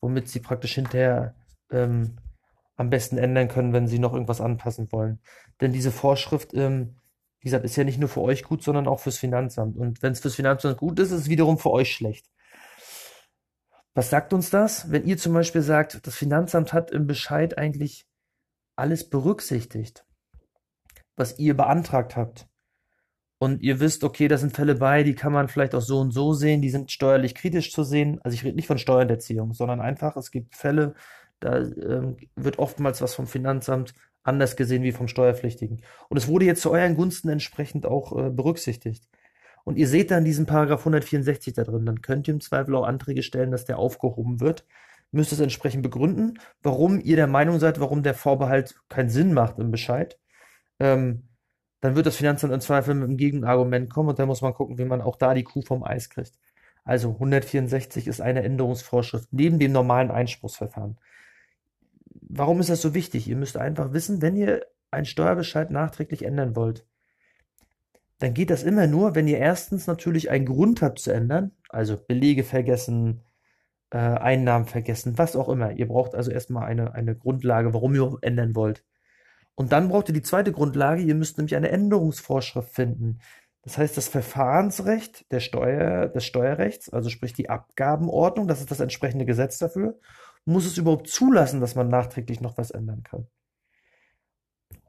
womit 0.00 0.28
sie 0.28 0.40
praktisch 0.40 0.74
hinterher 0.74 1.36
ähm, 1.70 2.16
am 2.76 2.90
besten 2.90 3.18
ändern 3.18 3.48
können, 3.48 3.72
wenn 3.72 3.86
sie 3.86 4.00
noch 4.00 4.12
irgendwas 4.12 4.40
anpassen 4.40 4.90
wollen. 4.90 5.20
Denn 5.60 5.72
diese 5.72 5.92
Vorschrift, 5.92 6.52
ähm, 6.54 6.96
wie 7.40 7.44
gesagt, 7.44 7.64
ist 7.64 7.76
ja 7.76 7.84
nicht 7.84 7.98
nur 7.98 8.08
für 8.08 8.22
euch 8.22 8.42
gut, 8.44 8.62
sondern 8.64 8.88
auch 8.88 9.00
fürs 9.00 9.18
Finanzamt. 9.18 9.76
Und 9.76 10.02
wenn 10.02 10.12
es 10.12 10.20
fürs 10.20 10.34
Finanzamt 10.34 10.78
gut 10.78 10.98
ist, 10.98 11.12
ist 11.12 11.22
es 11.22 11.28
wiederum 11.28 11.58
für 11.58 11.70
euch 11.70 11.92
schlecht. 11.92 12.26
Was 13.94 14.10
sagt 14.10 14.32
uns 14.32 14.50
das? 14.50 14.90
Wenn 14.90 15.04
ihr 15.04 15.18
zum 15.18 15.34
Beispiel 15.34 15.62
sagt, 15.62 16.06
das 16.06 16.14
Finanzamt 16.14 16.72
hat 16.72 16.90
im 16.90 17.06
Bescheid 17.06 17.58
eigentlich 17.58 18.06
alles 18.76 19.08
berücksichtigt, 19.08 20.06
was 21.16 21.38
ihr 21.38 21.56
beantragt 21.56 22.16
habt. 22.16 22.48
Und 23.38 23.60
ihr 23.60 23.80
wisst, 23.80 24.04
okay, 24.04 24.28
da 24.28 24.38
sind 24.38 24.54
Fälle 24.54 24.76
bei, 24.76 25.02
die 25.02 25.14
kann 25.14 25.32
man 25.32 25.48
vielleicht 25.48 25.74
auch 25.74 25.80
so 25.80 25.98
und 25.98 26.12
so 26.12 26.32
sehen, 26.32 26.62
die 26.62 26.70
sind 26.70 26.92
steuerlich 26.92 27.34
kritisch 27.34 27.72
zu 27.72 27.82
sehen. 27.82 28.20
Also 28.22 28.36
ich 28.36 28.44
rede 28.44 28.54
nicht 28.54 28.68
von 28.68 28.78
Steuererziehung, 28.78 29.52
sondern 29.52 29.80
einfach, 29.80 30.16
es 30.16 30.30
gibt 30.30 30.54
Fälle, 30.54 30.94
da 31.40 31.58
ähm, 31.58 32.16
wird 32.36 32.60
oftmals 32.60 33.02
was 33.02 33.14
vom 33.14 33.26
Finanzamt 33.26 33.94
anders 34.22 34.54
gesehen 34.56 34.84
wie 34.84 34.92
vom 34.92 35.08
Steuerpflichtigen. 35.08 35.82
Und 36.08 36.16
es 36.16 36.28
wurde 36.28 36.44
jetzt 36.44 36.62
zu 36.62 36.70
euren 36.70 36.94
Gunsten 36.94 37.28
entsprechend 37.28 37.84
auch 37.84 38.16
äh, 38.16 38.30
berücksichtigt. 38.30 39.08
Und 39.64 39.76
ihr 39.76 39.88
seht 39.88 40.10
dann 40.10 40.24
diesen 40.24 40.46
Paragraph 40.46 40.80
164 40.80 41.54
da 41.54 41.64
drin. 41.64 41.86
Dann 41.86 42.02
könnt 42.02 42.28
ihr 42.28 42.34
im 42.34 42.40
Zweifel 42.40 42.74
auch 42.74 42.84
Anträge 42.84 43.22
stellen, 43.22 43.50
dass 43.50 43.64
der 43.64 43.78
aufgehoben 43.78 44.40
wird, 44.40 44.66
müsst 45.12 45.32
es 45.32 45.40
entsprechend 45.40 45.82
begründen, 45.82 46.38
warum 46.62 47.00
ihr 47.00 47.16
der 47.16 47.26
Meinung 47.26 47.60
seid, 47.60 47.80
warum 47.80 48.02
der 48.02 48.14
Vorbehalt 48.14 48.74
keinen 48.88 49.10
Sinn 49.10 49.34
macht 49.34 49.58
im 49.58 49.70
Bescheid. 49.70 50.18
Ähm, 50.80 51.28
dann 51.80 51.96
wird 51.96 52.06
das 52.06 52.16
Finanzamt 52.16 52.52
im 52.52 52.60
Zweifel 52.60 52.94
mit 52.94 53.04
einem 53.04 53.16
Gegenargument 53.16 53.90
kommen 53.90 54.08
und 54.10 54.18
dann 54.18 54.28
muss 54.28 54.40
man 54.40 54.54
gucken, 54.54 54.78
wie 54.78 54.84
man 54.84 55.00
auch 55.00 55.16
da 55.16 55.34
die 55.34 55.44
Kuh 55.44 55.62
vom 55.62 55.84
Eis 55.84 56.10
kriegt. 56.10 56.38
Also 56.84 57.10
164 57.10 58.08
ist 58.08 58.20
eine 58.20 58.42
Änderungsvorschrift 58.42 59.32
neben 59.32 59.58
dem 59.58 59.72
normalen 59.72 60.10
Einspruchsverfahren. 60.10 60.98
Warum 62.22 62.60
ist 62.60 62.70
das 62.70 62.80
so 62.82 62.94
wichtig? 62.94 63.28
Ihr 63.28 63.36
müsst 63.36 63.56
einfach 63.56 63.92
wissen, 63.92 64.22
wenn 64.22 64.36
ihr 64.36 64.64
einen 64.90 65.06
Steuerbescheid 65.06 65.70
nachträglich 65.70 66.24
ändern 66.24 66.56
wollt, 66.56 66.86
dann 68.18 68.34
geht 68.34 68.50
das 68.50 68.62
immer 68.62 68.86
nur, 68.86 69.14
wenn 69.14 69.28
ihr 69.28 69.38
erstens 69.38 69.86
natürlich 69.86 70.30
einen 70.30 70.46
Grund 70.46 70.82
habt 70.82 71.00
zu 71.00 71.12
ändern, 71.12 71.52
also 71.68 71.96
Belege 71.96 72.44
vergessen, 72.44 73.22
äh, 73.90 73.98
Einnahmen 73.98 74.66
vergessen, 74.66 75.18
was 75.18 75.36
auch 75.36 75.48
immer. 75.48 75.72
Ihr 75.72 75.88
braucht 75.88 76.14
also 76.14 76.30
erstmal 76.30 76.64
eine, 76.64 76.94
eine 76.94 77.16
Grundlage, 77.16 77.74
warum 77.74 77.94
ihr 77.94 78.18
ändern 78.22 78.54
wollt. 78.54 78.84
Und 79.54 79.72
dann 79.72 79.88
braucht 79.88 80.08
ihr 80.08 80.14
die 80.14 80.22
zweite 80.22 80.52
Grundlage, 80.52 81.02
ihr 81.02 81.14
müsst 81.14 81.36
nämlich 81.36 81.56
eine 81.56 81.70
Änderungsvorschrift 81.70 82.74
finden. 82.74 83.20
Das 83.62 83.78
heißt, 83.78 83.96
das 83.96 84.08
Verfahrensrecht 84.08 85.30
der 85.30 85.40
Steuer, 85.40 86.08
des 86.08 86.24
Steuerrechts, 86.24 86.92
also 86.92 87.10
sprich 87.10 87.32
die 87.32 87.50
Abgabenordnung, 87.50 88.48
das 88.48 88.60
ist 88.60 88.70
das 88.70 88.80
entsprechende 88.80 89.24
Gesetz 89.24 89.58
dafür, 89.58 89.98
muss 90.44 90.66
es 90.66 90.78
überhaupt 90.78 91.08
zulassen, 91.08 91.60
dass 91.60 91.74
man 91.76 91.88
nachträglich 91.88 92.40
noch 92.40 92.58
was 92.58 92.72
ändern 92.72 93.02
kann. 93.04 93.28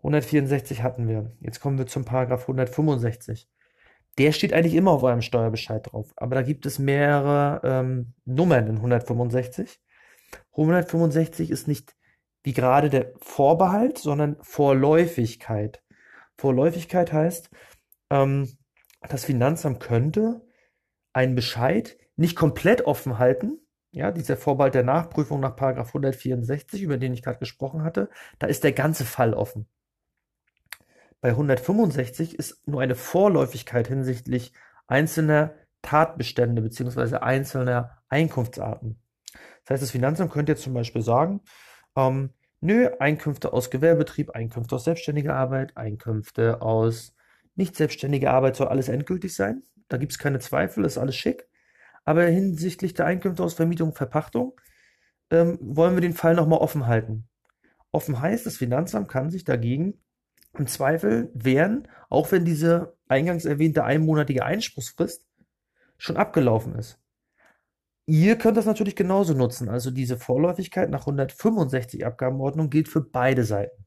164 0.03 0.83
hatten 0.83 1.07
wir. 1.07 1.31
Jetzt 1.39 1.61
kommen 1.61 1.77
wir 1.77 1.87
zum 1.87 2.03
Paragraph 2.03 2.41
165. 2.41 3.49
Der 4.17 4.31
steht 4.31 4.53
eigentlich 4.53 4.75
immer 4.75 4.91
auf 4.91 5.03
eurem 5.03 5.21
Steuerbescheid 5.21 5.91
drauf, 5.91 6.13
aber 6.17 6.35
da 6.35 6.41
gibt 6.43 6.65
es 6.65 6.77
mehrere 6.77 7.61
ähm, 7.63 8.13
Nummern 8.25 8.67
in 8.67 8.75
165. 8.75 9.79
165 10.51 11.49
ist 11.49 11.67
nicht 11.67 11.95
wie 12.43 12.53
gerade 12.53 12.89
der 12.89 13.13
Vorbehalt, 13.21 13.97
sondern 13.97 14.37
Vorläufigkeit. 14.41 15.81
Vorläufigkeit 16.37 17.13
heißt, 17.13 17.49
ähm, 18.09 18.49
das 19.09 19.25
Finanzamt 19.25 19.79
könnte 19.79 20.41
einen 21.13 21.35
Bescheid 21.35 21.97
nicht 22.15 22.35
komplett 22.35 22.85
offen 22.85 23.17
halten. 23.19 23.59
Ja, 23.91 24.11
dieser 24.11 24.37
Vorbehalt 24.37 24.75
der 24.75 24.83
Nachprüfung 24.83 25.39
nach 25.39 25.55
Paragraph 25.55 25.89
164, 25.89 26.81
über 26.81 26.97
den 26.97 27.13
ich 27.13 27.21
gerade 27.21 27.39
gesprochen 27.39 27.83
hatte, 27.83 28.09
da 28.39 28.47
ist 28.47 28.63
der 28.63 28.73
ganze 28.73 29.05
Fall 29.05 29.33
offen. 29.33 29.67
Bei 31.23 31.29
165 31.29 32.37
ist 32.37 32.67
nur 32.67 32.81
eine 32.81 32.95
Vorläufigkeit 32.95 33.87
hinsichtlich 33.87 34.51
einzelner 34.87 35.53
Tatbestände 35.81 36.61
bzw. 36.61 37.15
einzelner 37.15 38.03
Einkunftsarten. 38.09 39.01
Das 39.63 39.75
heißt, 39.75 39.83
das 39.83 39.91
Finanzamt 39.91 40.33
könnte 40.33 40.51
jetzt 40.51 40.63
zum 40.63 40.73
Beispiel 40.73 41.01
sagen, 41.01 41.39
ähm, 41.95 42.31
nö, 42.59 42.89
Einkünfte 42.99 43.53
aus 43.53 43.71
Gewerbetrieb, 43.71 44.31
Einkünfte 44.31 44.75
aus 44.75 44.83
selbstständiger 44.83 45.33
Arbeit, 45.33 45.77
Einkünfte 45.77 46.61
aus 46.61 47.15
nicht 47.55 47.77
selbstständiger 47.77 48.33
Arbeit 48.33 48.57
soll 48.57 48.67
alles 48.67 48.89
endgültig 48.89 49.33
sein. 49.33 49.63
Da 49.87 49.95
gibt 49.95 50.11
es 50.11 50.19
keine 50.19 50.39
Zweifel, 50.39 50.83
ist 50.83 50.97
alles 50.97 51.15
schick. 51.15 51.47
Aber 52.03 52.25
hinsichtlich 52.25 52.95
der 52.95 53.05
Einkünfte 53.05 53.43
aus 53.43 53.53
Vermietung 53.53 53.91
und 53.91 53.97
Verpachtung 53.97 54.59
ähm, 55.29 55.57
wollen 55.61 55.95
wir 55.95 56.01
den 56.01 56.15
Fall 56.15 56.35
nochmal 56.35 56.59
offen 56.59 56.85
halten. 56.85 57.29
Offen 57.93 58.19
heißt, 58.19 58.45
das 58.45 58.57
Finanzamt 58.57 59.07
kann 59.07 59.29
sich 59.29 59.45
dagegen 59.45 60.03
im 60.57 60.67
Zweifel 60.67 61.31
wehren, 61.33 61.87
auch 62.09 62.31
wenn 62.31 62.45
diese 62.45 62.95
eingangs 63.07 63.45
erwähnte 63.45 63.83
einmonatige 63.83 64.45
Einspruchsfrist 64.45 65.25
schon 65.97 66.17
abgelaufen 66.17 66.75
ist. 66.75 66.99
Ihr 68.05 68.37
könnt 68.37 68.57
das 68.57 68.65
natürlich 68.65 68.95
genauso 68.95 69.33
nutzen. 69.33 69.69
Also 69.69 69.89
diese 69.89 70.17
Vorläufigkeit 70.17 70.89
nach 70.89 71.01
165 71.01 72.05
Abgabenordnung 72.05 72.69
gilt 72.69 72.89
für 72.89 73.01
beide 73.01 73.45
Seiten. 73.45 73.85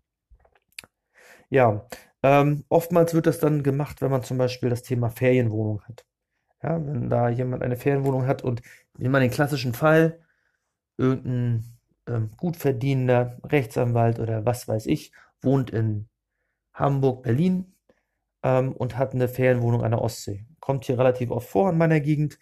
Ja, 1.51 1.87
ähm, 2.23 2.65
oftmals 2.69 3.15
wird 3.15 3.27
das 3.27 3.39
dann 3.39 3.63
gemacht, 3.63 4.01
wenn 4.01 4.11
man 4.11 4.23
zum 4.23 4.39
Beispiel 4.39 4.71
das 4.71 4.83
Thema 4.83 5.11
Ferienwohnung 5.11 5.83
hat. 5.83 6.07
Ja, 6.63 6.85
wenn 6.85 7.11
da 7.11 7.29
jemand 7.29 7.63
eine 7.63 7.77
Ferienwohnung 7.77 8.27
hat 8.27 8.43
und 8.43 8.63
nehmen 8.99 9.13
wir 9.13 9.21
den 9.21 9.31
klassischen 9.31 9.75
Fall, 9.75 10.21
irgendein 10.97 11.77
ähm, 12.07 12.31
gut 12.37 12.57
verdienender 12.57 13.39
Rechtsanwalt 13.45 14.19
oder 14.19 14.47
was 14.47 14.67
weiß 14.67 14.87
ich, 14.87 15.13
wohnt 15.43 15.71
in 15.71 16.09
Hamburg, 16.77 17.23
Berlin 17.23 17.75
ähm, 18.43 18.73
und 18.73 18.97
hat 18.97 19.15
eine 19.15 19.29
Ferienwohnung 19.29 19.83
an 19.83 19.91
der 19.91 20.03
Ostsee. 20.03 20.47
Kommt 20.61 20.85
hier 20.85 20.99
relativ 20.99 21.31
oft 21.31 21.49
vor 21.49 21.71
in 21.71 21.79
meiner 21.79 22.01
Gegend. 22.01 22.39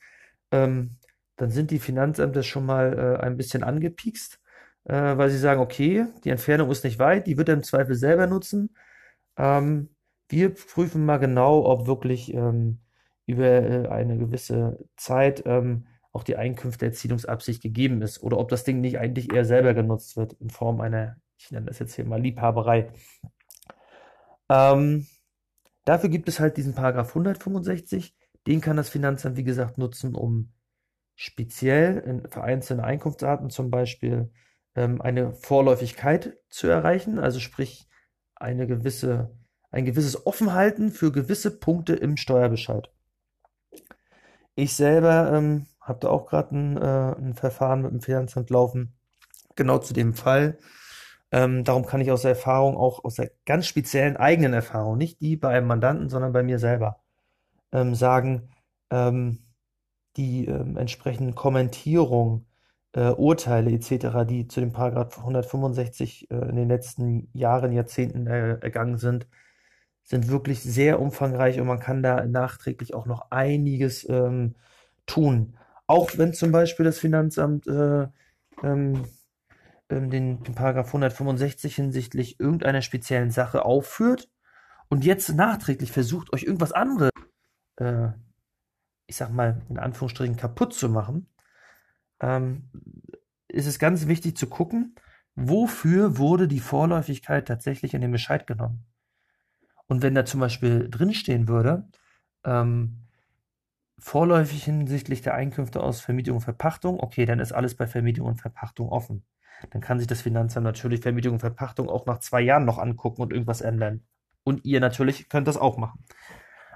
Ähm, 0.50 0.96
dann 1.36 1.50
sind 1.50 1.70
die 1.70 1.78
Finanzämter 1.78 2.42
schon 2.42 2.66
mal 2.66 2.98
äh, 2.98 3.22
ein 3.22 3.36
bisschen 3.36 3.64
angepiekst, 3.64 4.40
äh, 4.84 5.16
weil 5.16 5.30
sie 5.30 5.38
sagen, 5.38 5.60
okay, 5.60 6.06
die 6.24 6.30
Entfernung 6.30 6.70
ist 6.70 6.84
nicht 6.84 6.98
weit, 6.98 7.26
die 7.26 7.36
wird 7.38 7.48
er 7.48 7.54
im 7.54 7.62
Zweifel 7.62 7.94
selber 7.94 8.26
nutzen. 8.26 8.76
Ähm, 9.36 9.90
wir 10.28 10.54
prüfen 10.54 11.04
mal 11.06 11.18
genau, 11.18 11.64
ob 11.66 11.86
wirklich 11.86 12.32
ähm, 12.34 12.80
über 13.26 13.44
äh, 13.46 13.88
eine 13.88 14.18
gewisse 14.18 14.78
Zeit 14.96 15.42
ähm, 15.46 15.86
auch 16.12 16.22
die 16.22 16.36
Einkünfteerzielungsabsicht 16.36 17.62
gegeben 17.62 18.02
ist 18.02 18.22
oder 18.22 18.38
ob 18.38 18.48
das 18.48 18.64
Ding 18.64 18.80
nicht 18.80 18.98
eigentlich 18.98 19.32
eher 19.32 19.44
selber 19.44 19.74
genutzt 19.74 20.16
wird 20.16 20.34
in 20.34 20.50
Form 20.50 20.80
einer, 20.80 21.16
ich 21.38 21.50
nenne 21.50 21.66
das 21.66 21.80
jetzt 21.80 21.94
hier 21.94 22.04
mal 22.04 22.20
Liebhaberei. 22.20 22.92
Ähm, 24.48 25.06
dafür 25.84 26.10
gibt 26.10 26.28
es 26.28 26.40
halt 26.40 26.56
diesen 26.56 26.74
Paragraph 26.74 27.08
165. 27.10 28.14
Den 28.46 28.60
kann 28.60 28.76
das 28.76 28.88
Finanzamt, 28.88 29.36
wie 29.36 29.44
gesagt, 29.44 29.78
nutzen, 29.78 30.14
um 30.14 30.52
speziell 31.16 31.98
in, 31.98 32.30
für 32.30 32.42
einzelne 32.42 32.84
Einkunftsarten 32.84 33.50
zum 33.50 33.70
Beispiel 33.70 34.30
ähm, 34.74 35.00
eine 35.00 35.32
Vorläufigkeit 35.34 36.36
zu 36.50 36.66
erreichen, 36.66 37.18
also 37.18 37.40
sprich 37.40 37.88
eine 38.34 38.66
gewisse, 38.66 39.30
ein 39.70 39.84
gewisses 39.84 40.26
Offenhalten 40.26 40.90
für 40.90 41.12
gewisse 41.12 41.56
Punkte 41.56 41.94
im 41.94 42.16
Steuerbescheid. 42.16 42.90
Ich 44.56 44.74
selber 44.74 45.32
ähm, 45.32 45.66
habe 45.80 46.00
da 46.00 46.08
auch 46.08 46.26
gerade 46.26 46.56
ein, 46.56 46.76
äh, 46.76 47.14
ein 47.16 47.34
Verfahren 47.34 47.82
mit 47.82 47.92
dem 47.92 48.00
Finanzamt 48.00 48.50
laufen, 48.50 48.94
genau 49.56 49.78
zu 49.78 49.94
dem 49.94 50.14
Fall. 50.14 50.58
Ähm, 51.34 51.64
darum 51.64 51.84
kann 51.84 52.00
ich 52.00 52.12
aus 52.12 52.22
der 52.22 52.30
Erfahrung, 52.30 52.76
auch 52.76 53.02
aus 53.04 53.16
der 53.16 53.32
ganz 53.44 53.66
speziellen 53.66 54.16
eigenen 54.16 54.52
Erfahrung, 54.52 54.96
nicht 54.96 55.20
die 55.20 55.36
bei 55.36 55.48
einem 55.48 55.66
Mandanten, 55.66 56.08
sondern 56.08 56.32
bei 56.32 56.44
mir 56.44 56.60
selber, 56.60 57.00
ähm, 57.72 57.96
sagen, 57.96 58.50
ähm, 58.90 59.40
die 60.16 60.46
ähm, 60.46 60.76
entsprechenden 60.76 61.34
Kommentierungen, 61.34 62.46
äh, 62.92 63.10
Urteile 63.10 63.72
etc., 63.72 64.24
die 64.28 64.46
zu 64.48 64.60
dem 64.60 64.72
Paragraph 64.72 65.18
165 65.18 66.30
äh, 66.30 66.36
in 66.50 66.56
den 66.56 66.68
letzten 66.68 67.28
Jahren, 67.32 67.72
Jahrzehnten 67.72 68.28
äh, 68.28 68.58
ergangen 68.60 68.98
sind, 68.98 69.26
sind 70.04 70.28
wirklich 70.28 70.62
sehr 70.62 71.00
umfangreich 71.00 71.60
und 71.60 71.66
man 71.66 71.80
kann 71.80 72.02
da 72.04 72.24
nachträglich 72.26 72.94
auch 72.94 73.06
noch 73.06 73.32
einiges 73.32 74.08
ähm, 74.08 74.54
tun. 75.06 75.56
Auch 75.88 76.10
wenn 76.16 76.32
zum 76.32 76.52
Beispiel 76.52 76.84
das 76.84 77.00
Finanzamt 77.00 77.66
äh, 77.66 78.06
ähm, 78.62 79.04
ähm, 79.90 80.10
den, 80.10 80.42
den 80.42 80.54
Paragraph 80.54 80.86
165 80.86 81.76
hinsichtlich 81.76 82.40
irgendeiner 82.40 82.82
speziellen 82.82 83.30
Sache 83.30 83.64
aufführt 83.64 84.30
und 84.88 85.04
jetzt 85.04 85.34
nachträglich 85.34 85.92
versucht, 85.92 86.32
euch 86.32 86.44
irgendwas 86.44 86.72
anderes, 86.72 87.10
äh, 87.76 88.08
ich 89.06 89.16
sag 89.16 89.30
mal, 89.30 89.62
in 89.68 89.78
Anführungsstrichen 89.78 90.36
kaputt 90.36 90.72
zu 90.74 90.88
machen, 90.88 91.28
ähm, 92.20 92.70
ist 93.48 93.66
es 93.66 93.78
ganz 93.78 94.06
wichtig 94.06 94.36
zu 94.36 94.48
gucken, 94.48 94.94
wofür 95.34 96.16
wurde 96.18 96.48
die 96.48 96.60
Vorläufigkeit 96.60 97.46
tatsächlich 97.46 97.94
in 97.94 98.00
den 98.00 98.12
Bescheid 98.12 98.46
genommen. 98.46 98.86
Und 99.86 100.02
wenn 100.02 100.14
da 100.14 100.24
zum 100.24 100.40
Beispiel 100.40 100.88
drinstehen 100.90 101.46
würde, 101.46 101.88
ähm, 102.44 103.06
vorläufig 103.98 104.64
hinsichtlich 104.64 105.22
der 105.22 105.34
Einkünfte 105.34 105.82
aus 105.82 106.00
Vermietung 106.00 106.36
und 106.36 106.42
Verpachtung, 106.42 107.00
okay, 107.00 107.26
dann 107.26 107.40
ist 107.40 107.52
alles 107.52 107.76
bei 107.76 107.86
Vermietung 107.86 108.26
und 108.26 108.40
Verpachtung 108.40 108.88
offen 108.88 109.24
dann 109.70 109.80
kann 109.80 109.98
sich 109.98 110.06
das 110.06 110.22
Finanzamt 110.22 110.64
natürlich 110.64 111.00
Vermietung 111.00 111.34
und 111.34 111.40
Verpachtung 111.40 111.88
auch 111.88 112.06
nach 112.06 112.18
zwei 112.20 112.40
Jahren 112.40 112.64
noch 112.64 112.78
angucken 112.78 113.22
und 113.22 113.32
irgendwas 113.32 113.60
ändern. 113.60 114.02
Und 114.44 114.64
ihr 114.64 114.80
natürlich 114.80 115.28
könnt 115.28 115.48
das 115.48 115.56
auch 115.56 115.78
machen. 115.78 116.04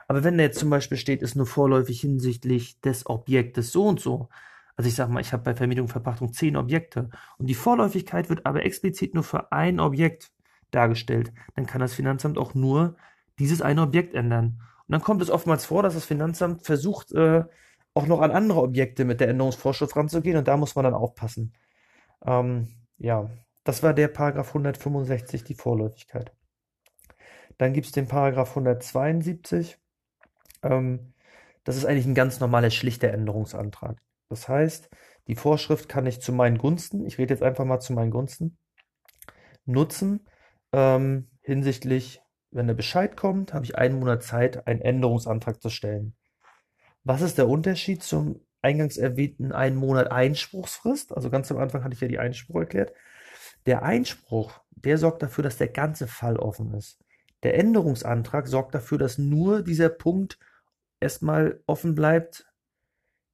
Aber 0.09 0.25
wenn 0.25 0.39
da 0.39 0.45
jetzt 0.45 0.59
zum 0.59 0.71
Beispiel 0.71 0.97
steht, 0.97 1.23
ist 1.23 1.37
nur 1.37 1.47
vorläufig 1.47 2.01
hinsichtlich 2.01 2.81
des 2.81 3.07
Objektes 3.07 3.73
so 3.73 3.87
und 3.87 4.01
so. 4.01 4.31
Also 4.77 4.89
ich 4.89 4.95
sag 4.95 5.11
mal, 5.11 5.21
ich 5.21 5.33
habe 5.33 5.43
bei 5.43 5.55
Vermietung 5.55 5.85
und 5.85 5.93
Verpachtung 5.93 6.33
zehn 6.33 6.57
Objekte 6.57 7.11
und 7.37 7.47
die 7.47 7.55
Vorläufigkeit 7.55 8.31
wird 8.31 8.47
aber 8.47 8.65
explizit 8.65 9.15
nur 9.15 9.25
für 9.25 9.53
ein 9.53 9.81
Objekt 9.81 10.31
dargestellt. 10.71 11.33
Dann 11.57 11.67
kann 11.67 11.81
das 11.81 11.95
Finanzamt 11.95 12.39
auch 12.39 12.55
nur 12.55 12.97
dieses 13.39 13.61
eine 13.61 13.83
Objekt 13.83 14.15
ändern. 14.15 14.63
Und 14.87 14.93
dann 14.93 15.03
kommt 15.03 15.21
es 15.21 15.31
oftmals 15.31 15.67
vor, 15.67 15.83
dass 15.83 15.95
das 15.95 16.07
Finanzamt 16.07 16.65
versucht, 16.65 17.13
äh, 17.13 17.45
auch 17.93 18.07
noch 18.07 18.21
an 18.21 18.31
andere 18.31 18.63
Objekte 18.63 19.05
mit 19.05 19.21
der 19.21 19.29
Änderungsvorschrift 19.29 19.97
ranzugehen 19.97 20.39
und 20.39 20.49
da 20.49 20.57
muss 20.57 20.75
man 20.75 20.85
dann 20.85 20.95
aufpassen. 20.95 21.53
Ähm, 22.25 22.69
ja, 22.99 23.31
das 23.65 23.83
war 23.83 23.95
der 23.95 24.09
Paragraph 24.09 24.49
165, 24.49 25.45
die 25.45 25.55
Vorläufigkeit. 25.55 26.33
Dann 27.59 27.73
gibt 27.73 27.87
es 27.87 27.93
den 27.93 28.09
Paragraph 28.09 28.51
172. 28.51 29.79
Ähm, 30.63 31.15
das 31.65 31.77
ist 31.77 31.85
eigentlich 31.85 32.07
ein 32.07 32.15
ganz 32.15 32.41
normaler, 32.41 32.71
schlichter 32.71 33.09
Änderungsantrag. 33.11 34.01
Das 34.29 34.49
heißt, 34.49 34.91
Die 35.29 35.35
Vorschrift 35.35 35.89
kann 35.89 36.07
ich 36.07 36.21
zu 36.23 36.33
meinen 36.33 36.59
Gunsten, 36.59 37.05
ich 37.05 37.19
rede 37.19 37.35
jetzt 37.35 37.43
einfach 37.43 37.67
mal 37.67 37.81
zu 37.81 37.93
meinen 37.93 38.11
Gunsten, 38.11 38.57
nutzen 39.67 40.27
ähm, 40.73 41.29
hinsichtlich, 41.43 42.23
wenn 42.51 42.67
der 42.67 42.75
Bescheid 42.75 43.17
kommt, 43.17 43.53
habe 43.53 43.65
ich 43.65 43.77
einen 43.77 43.99
Monat 43.99 44.23
Zeit, 44.23 44.67
einen 44.67 44.81
Änderungsantrag 44.81 45.61
zu 45.61 45.69
stellen. 45.69 46.17
Was 47.05 47.21
ist 47.21 47.39
der 47.39 47.49
Unterschied 47.49 48.03
zum 48.03 48.41
eingangs 48.63 48.97
erwähnten 48.97 49.53
einen 49.53 49.77
Monat 49.77 50.11
Einspruchsfrist? 50.11 51.17
Also 51.17 51.31
ganz 51.31 51.51
am 51.51 51.59
Anfang 51.59 51.85
hatte 51.85 51.95
ich 51.95 52.01
ja 52.01 52.09
die 52.09 52.19
Einspruch 52.19 52.61
erklärt. 52.61 52.93
Der 53.67 53.83
Einspruch, 53.83 54.61
der 54.71 54.99
sorgt 54.99 55.23
dafür, 55.23 55.45
dass 55.45 55.59
der 55.59 55.69
ganze 55.69 56.07
Fall 56.07 56.37
offen 56.37 56.75
ist. 56.75 56.99
Der 57.43 57.57
Änderungsantrag 57.57 58.49
sorgt 58.49 58.75
dafür, 58.75 58.99
dass 58.99 59.19
nur 59.19 59.63
dieser 59.63 59.89
Punkt 59.89 60.39
erstmal 61.01 61.63
offen 61.67 61.95
bleibt, 61.95 62.47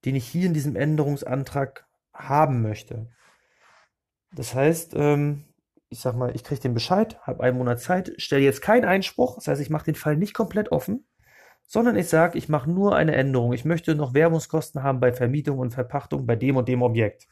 den 0.05 0.15
ich 0.15 0.27
hier 0.27 0.47
in 0.47 0.55
diesem 0.55 0.77
Änderungsantrag 0.77 1.87
haben 2.13 2.63
möchte. 2.63 3.09
Das 4.33 4.55
heißt, 4.55 4.95
ähm, 4.97 5.45
ich 5.89 6.01
sag 6.01 6.17
mal, 6.17 6.35
ich 6.35 6.45
kriege 6.45 6.61
den 6.61 6.75
Bescheid, 6.75 7.19
habe 7.23 7.43
einen 7.43 7.57
Monat 7.57 7.81
Zeit, 7.81 8.13
stelle 8.19 8.43
jetzt 8.43 8.61
keinen 8.61 8.85
Einspruch, 8.85 9.37
das 9.37 9.49
heißt, 9.49 9.63
ich 9.63 9.71
mache 9.71 9.85
den 9.87 9.95
Fall 9.95 10.17
nicht 10.17 10.35
komplett 10.35 10.73
offen, 10.73 11.07
sondern 11.67 11.97
ich 11.97 12.09
sage, 12.09 12.39
ich 12.39 12.49
mache 12.49 12.71
nur 12.71 12.95
eine 12.95 13.15
Änderung. 13.15 13.53
Ich 13.53 13.65
möchte 13.65 13.95
noch 13.95 14.15
Werbungskosten 14.15 14.83
haben 14.83 15.01
bei 15.01 15.13
Vermietung 15.13 15.59
und 15.59 15.73
Verpachtung 15.73 16.27
bei 16.27 16.37
dem 16.37 16.57
und 16.57 16.69
dem 16.69 16.83
Objekt. 16.83 17.27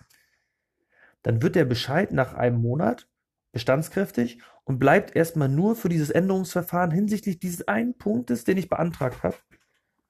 Dann 1.22 1.42
wird 1.42 1.54
der 1.54 1.64
Bescheid 1.64 2.12
nach 2.12 2.34
einem 2.34 2.60
Monat 2.60 3.08
bestandskräftig 3.52 4.40
und 4.64 4.78
bleibt 4.78 5.14
erstmal 5.14 5.48
nur 5.48 5.76
für 5.76 5.88
dieses 5.88 6.10
Änderungsverfahren 6.10 6.90
hinsichtlich 6.90 7.38
dieses 7.38 7.68
einen 7.68 7.94
Punktes, 7.94 8.44
den 8.44 8.56
ich 8.56 8.68
beantragt 8.68 9.22
habe, 9.22 9.36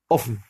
offen. 0.09 0.45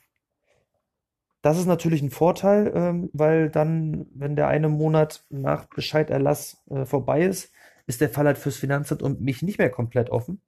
Das 1.40 1.58
ist 1.58 1.66
natürlich 1.66 2.02
ein 2.02 2.10
Vorteil, 2.10 2.70
ähm, 2.74 3.10
weil 3.12 3.50
dann, 3.50 4.06
wenn 4.14 4.36
der 4.36 4.46
eine 4.46 4.68
Monat 4.68 5.24
nach 5.28 5.64
Bescheiderlass 5.66 6.62
äh, 6.70 6.84
vorbei 6.84 7.22
ist, 7.24 7.52
ist 7.86 8.00
der 8.00 8.10
Fall 8.10 8.26
halt 8.26 8.38
fürs 8.38 8.56
Finanzamt 8.56 9.02
und 9.02 9.20
mich 9.20 9.42
nicht 9.42 9.58
mehr 9.58 9.70
komplett 9.70 10.10
offen. 10.10 10.40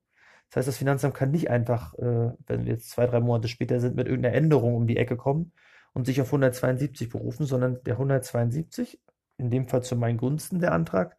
Das 0.54 0.60
heißt, 0.60 0.68
das 0.68 0.76
Finanzamt 0.76 1.14
kann 1.14 1.32
nicht 1.32 1.50
einfach, 1.50 1.94
äh, 1.94 2.30
wenn 2.46 2.64
wir 2.64 2.74
jetzt 2.74 2.90
zwei, 2.90 3.08
drei 3.08 3.18
Monate 3.18 3.48
später 3.48 3.80
sind, 3.80 3.96
mit 3.96 4.06
irgendeiner 4.06 4.36
Änderung 4.36 4.76
um 4.76 4.86
die 4.86 4.96
Ecke 4.96 5.16
kommen 5.16 5.50
und 5.94 6.06
sich 6.06 6.20
auf 6.20 6.28
172 6.28 7.08
berufen, 7.08 7.44
sondern 7.44 7.82
der 7.82 7.94
172, 7.94 9.00
in 9.36 9.50
dem 9.50 9.66
Fall 9.66 9.82
zu 9.82 9.96
meinen 9.96 10.16
Gunsten 10.16 10.60
der 10.60 10.70
Antrag, 10.70 11.16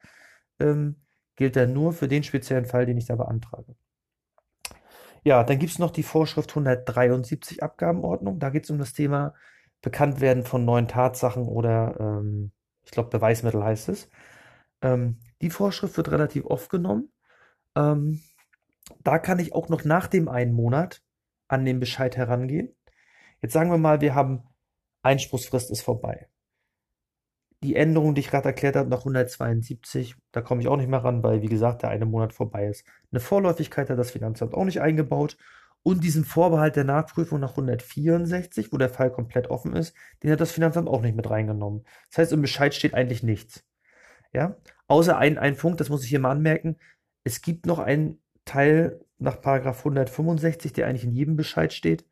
ähm, 0.62 1.02
gilt 1.36 1.58
dann 1.58 1.74
nur 1.74 1.92
für 1.92 2.08
den 2.08 2.24
speziellen 2.24 2.64
Fall, 2.64 2.86
den 2.86 2.98
ich 2.98 3.08
da 3.08 3.18
beantrage. 3.18 3.76
Ja, 5.26 5.44
dann 5.44 5.60
gibt 5.60 5.74
es 5.74 5.80
noch 5.80 5.92
die 5.92 6.04
Vorschrift 6.04 6.52
173 6.52 7.62
Abgabenordnung. 7.62 8.40
Da 8.40 8.52
geht 8.52 8.64
es 8.64 8.70
um 8.70 8.78
das 8.78 8.94
Thema 8.94 9.34
Bekanntwerden 9.82 10.46
von 10.46 10.64
neuen 10.64 10.88
Tatsachen 10.88 11.44
oder 11.44 11.98
ähm, 12.00 12.54
ich 12.86 12.92
glaube 12.92 13.10
Beweismittel 13.10 13.66
heißt 13.66 13.90
es. 13.90 14.10
Ähm, 14.82 15.20
die 15.42 15.50
Vorschrift 15.50 15.98
wird 15.98 16.10
relativ 16.12 16.46
oft 16.46 16.70
genommen. 16.70 17.12
Ähm, 17.76 18.22
da 19.04 19.20
kann 19.20 19.40
ich 19.40 19.54
auch 19.54 19.70
noch 19.70 19.84
nach 19.84 20.08
dem 20.08 20.28
einen 20.28 20.54
Monat 20.54 21.02
an 21.48 21.66
den 21.66 21.80
Bescheid 21.80 22.18
herangehen. 22.18 22.76
Jetzt 23.42 23.54
sagen 23.54 23.70
wir 23.70 23.78
mal, 23.78 24.02
wir 24.02 24.16
haben 24.16 24.44
Einspruchsfrist 25.04 25.72
ist 25.72 25.82
vorbei 25.82 26.28
die 27.66 27.76
Änderung, 27.76 28.16
die 28.16 28.22
ich 28.22 28.30
gerade 28.30 28.50
erklärt 28.50 28.76
habe, 28.76 28.90
nach 28.90 29.00
172, 29.00 30.16
da 30.32 30.42
komme 30.42 30.62
ich 30.62 30.68
auch 30.68 30.78
nicht 30.78 30.90
mehr 30.90 31.04
ran, 31.04 31.24
weil, 31.24 31.42
wie 31.42 31.48
gesagt, 31.48 31.82
der 31.82 31.90
eine 31.90 32.06
Monat 32.06 32.34
vorbei 32.34 32.68
ist. 32.68 32.86
Eine 33.12 33.20
Vorläufigkeit 33.20 33.90
hat 33.90 33.98
das 33.98 34.12
Finanzamt 34.12 34.54
auch 34.54 34.66
nicht 34.66 34.82
eingebaut. 34.82 35.38
Und 35.84 36.04
diesen 36.04 36.26
Vorbehalt 36.26 36.76
der 36.76 36.84
Nachprüfung 36.84 37.40
nach 37.40 37.52
164, 37.52 38.72
wo 38.72 38.78
der 38.78 38.90
Fall 38.90 39.12
komplett 39.12 39.52
offen 39.52 39.76
ist, 39.76 39.96
den 40.24 40.32
hat 40.32 40.42
das 40.42 40.52
Finanzamt 40.52 40.88
auch 40.88 41.02
nicht 41.02 41.16
mit 41.16 41.30
reingenommen. 41.30 41.86
Das 42.10 42.20
heißt, 42.20 42.34
im 42.34 42.42
Bescheid 42.42 42.74
steht 42.74 42.96
eigentlich 42.96 43.22
nichts. 43.22 43.64
Ja? 44.34 44.58
Außer 44.88 45.18
ein, 45.18 45.38
ein 45.38 45.56
Punkt, 45.56 45.80
das 45.80 45.90
muss 45.90 46.04
ich 46.04 46.10
hier 46.10 46.20
mal 46.20 46.32
anmerken. 46.32 46.78
Es 47.24 47.42
gibt 47.42 47.68
noch 47.68 47.78
einen 47.78 48.20
Teil 48.46 49.02
nach 49.18 49.42
Paragraph 49.42 49.80
165, 49.80 50.74
der 50.74 50.88
eigentlich 50.88 51.04
in 51.04 51.12
jedem 51.12 51.36
Bescheid 51.36 51.74
steht. 51.74 52.06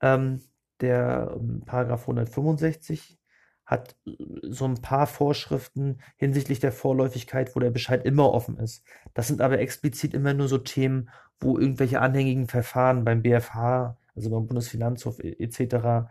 Ähm, 0.00 0.42
der 0.80 1.36
ähm, 1.36 1.62
Paragraph 1.64 2.02
165 2.02 3.18
hat 3.64 3.96
äh, 4.06 4.12
so 4.42 4.64
ein 4.64 4.80
paar 4.80 5.06
Vorschriften 5.06 5.98
hinsichtlich 6.16 6.60
der 6.60 6.72
Vorläufigkeit, 6.72 7.54
wo 7.54 7.60
der 7.60 7.70
Bescheid 7.70 8.04
immer 8.04 8.32
offen 8.32 8.58
ist. 8.58 8.84
Das 9.14 9.28
sind 9.28 9.40
aber 9.40 9.58
explizit 9.58 10.14
immer 10.14 10.34
nur 10.34 10.48
so 10.48 10.58
Themen, 10.58 11.10
wo 11.40 11.58
irgendwelche 11.58 12.00
anhängigen 12.00 12.48
Verfahren 12.48 13.04
beim 13.04 13.22
BFH, 13.22 13.96
also 14.14 14.30
beim 14.30 14.46
Bundesfinanzhof 14.46 15.20
etc. 15.20 16.10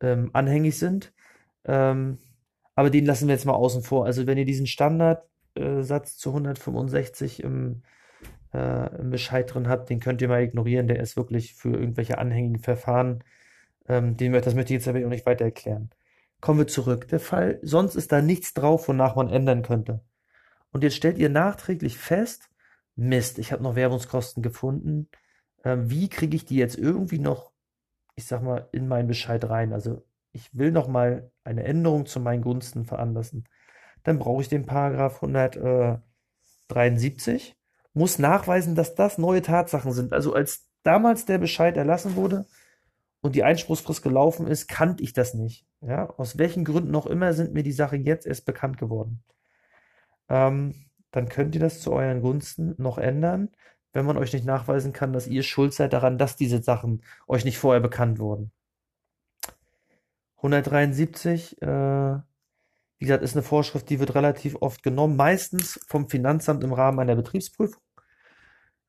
Ähm, 0.00 0.30
anhängig 0.32 0.78
sind. 0.78 1.12
Ähm, 1.64 2.18
aber 2.74 2.90
den 2.90 3.06
lassen 3.06 3.28
wir 3.28 3.34
jetzt 3.34 3.44
mal 3.44 3.52
außen 3.52 3.82
vor. 3.82 4.06
Also 4.06 4.26
wenn 4.26 4.38
ihr 4.38 4.44
diesen 4.44 4.66
Standardsatz 4.66 6.14
äh, 6.14 6.16
zu 6.16 6.30
165 6.30 7.42
im, 7.42 7.82
äh, 8.54 8.88
Bescheid 9.02 9.52
drin 9.52 9.68
habt, 9.68 9.90
den 9.90 10.00
könnt 10.00 10.22
ihr 10.22 10.28
mal 10.28 10.42
ignorieren. 10.42 10.86
Der 10.86 11.00
ist 11.00 11.16
wirklich 11.16 11.54
für 11.54 11.72
irgendwelche 11.72 12.18
anhängigen 12.18 12.60
Verfahren. 12.60 13.24
Ähm, 13.88 14.16
den, 14.16 14.32
das 14.32 14.54
möchte 14.54 14.72
ich 14.72 14.78
jetzt 14.78 14.88
aber 14.88 15.04
auch 15.04 15.10
nicht 15.10 15.26
weiter 15.26 15.44
erklären. 15.44 15.90
Kommen 16.40 16.60
wir 16.60 16.66
zurück. 16.68 17.08
Der 17.08 17.20
Fall, 17.20 17.58
sonst 17.62 17.96
ist 17.96 18.12
da 18.12 18.22
nichts 18.22 18.54
drauf, 18.54 18.88
wonach 18.88 19.16
man 19.16 19.28
ändern 19.28 19.62
könnte. 19.62 20.00
Und 20.72 20.84
jetzt 20.84 20.96
stellt 20.96 21.18
ihr 21.18 21.30
nachträglich 21.30 21.98
fest, 21.98 22.48
Mist, 22.96 23.38
ich 23.38 23.52
habe 23.52 23.62
noch 23.62 23.74
Werbungskosten 23.74 24.42
gefunden. 24.42 25.08
Ähm, 25.64 25.90
wie 25.90 26.08
kriege 26.08 26.36
ich 26.36 26.44
die 26.44 26.56
jetzt 26.56 26.78
irgendwie 26.78 27.18
noch, 27.18 27.52
ich 28.14 28.26
sag 28.26 28.42
mal, 28.42 28.68
in 28.72 28.88
meinen 28.88 29.08
Bescheid 29.08 29.48
rein? 29.48 29.72
Also 29.72 30.04
ich 30.32 30.56
will 30.56 30.70
noch 30.70 30.88
mal 30.88 31.30
eine 31.44 31.64
Änderung 31.64 32.06
zu 32.06 32.20
meinen 32.20 32.42
Gunsten 32.42 32.84
veranlassen. 32.84 33.48
Dann 34.04 34.18
brauche 34.18 34.42
ich 34.42 34.48
den 34.48 34.66
Paragraph 34.66 35.22
173, 35.22 37.56
muss 37.94 38.18
nachweisen, 38.18 38.74
dass 38.74 38.94
das 38.94 39.18
neue 39.18 39.42
Tatsachen 39.42 39.92
sind. 39.92 40.12
Also 40.12 40.34
als 40.34 40.68
damals 40.82 41.24
der 41.24 41.38
Bescheid 41.38 41.76
erlassen 41.76 42.16
wurde, 42.16 42.46
und 43.24 43.34
die 43.34 43.42
Einspruchsfrist 43.42 44.02
gelaufen 44.02 44.46
ist, 44.46 44.68
kannte 44.68 45.02
ich 45.02 45.14
das 45.14 45.32
nicht. 45.32 45.66
Ja, 45.80 46.10
aus 46.10 46.36
welchen 46.36 46.62
Gründen 46.62 46.94
auch 46.94 47.06
immer 47.06 47.32
sind 47.32 47.54
mir 47.54 47.62
die 47.62 47.72
Sachen 47.72 48.04
jetzt 48.04 48.26
erst 48.26 48.44
bekannt 48.44 48.76
geworden. 48.76 49.24
Ähm, 50.28 50.74
dann 51.10 51.30
könnt 51.30 51.54
ihr 51.54 51.60
das 51.62 51.80
zu 51.80 51.90
euren 51.94 52.20
Gunsten 52.20 52.74
noch 52.76 52.98
ändern, 52.98 53.48
wenn 53.94 54.04
man 54.04 54.18
euch 54.18 54.34
nicht 54.34 54.44
nachweisen 54.44 54.92
kann, 54.92 55.14
dass 55.14 55.26
ihr 55.26 55.42
schuld 55.42 55.72
seid 55.72 55.94
daran, 55.94 56.18
dass 56.18 56.36
diese 56.36 56.62
Sachen 56.62 57.02
euch 57.26 57.46
nicht 57.46 57.56
vorher 57.56 57.80
bekannt 57.80 58.18
wurden. 58.18 58.52
173, 60.36 61.62
äh, 61.62 61.66
wie 62.98 63.06
gesagt, 63.06 63.22
ist 63.22 63.36
eine 63.36 63.42
Vorschrift, 63.42 63.88
die 63.88 64.00
wird 64.00 64.14
relativ 64.14 64.56
oft 64.60 64.82
genommen, 64.82 65.16
meistens 65.16 65.80
vom 65.86 66.10
Finanzamt 66.10 66.62
im 66.62 66.74
Rahmen 66.74 66.98
einer 66.98 67.16
Betriebsprüfung. 67.16 67.80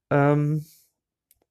Ähm, 0.09 0.65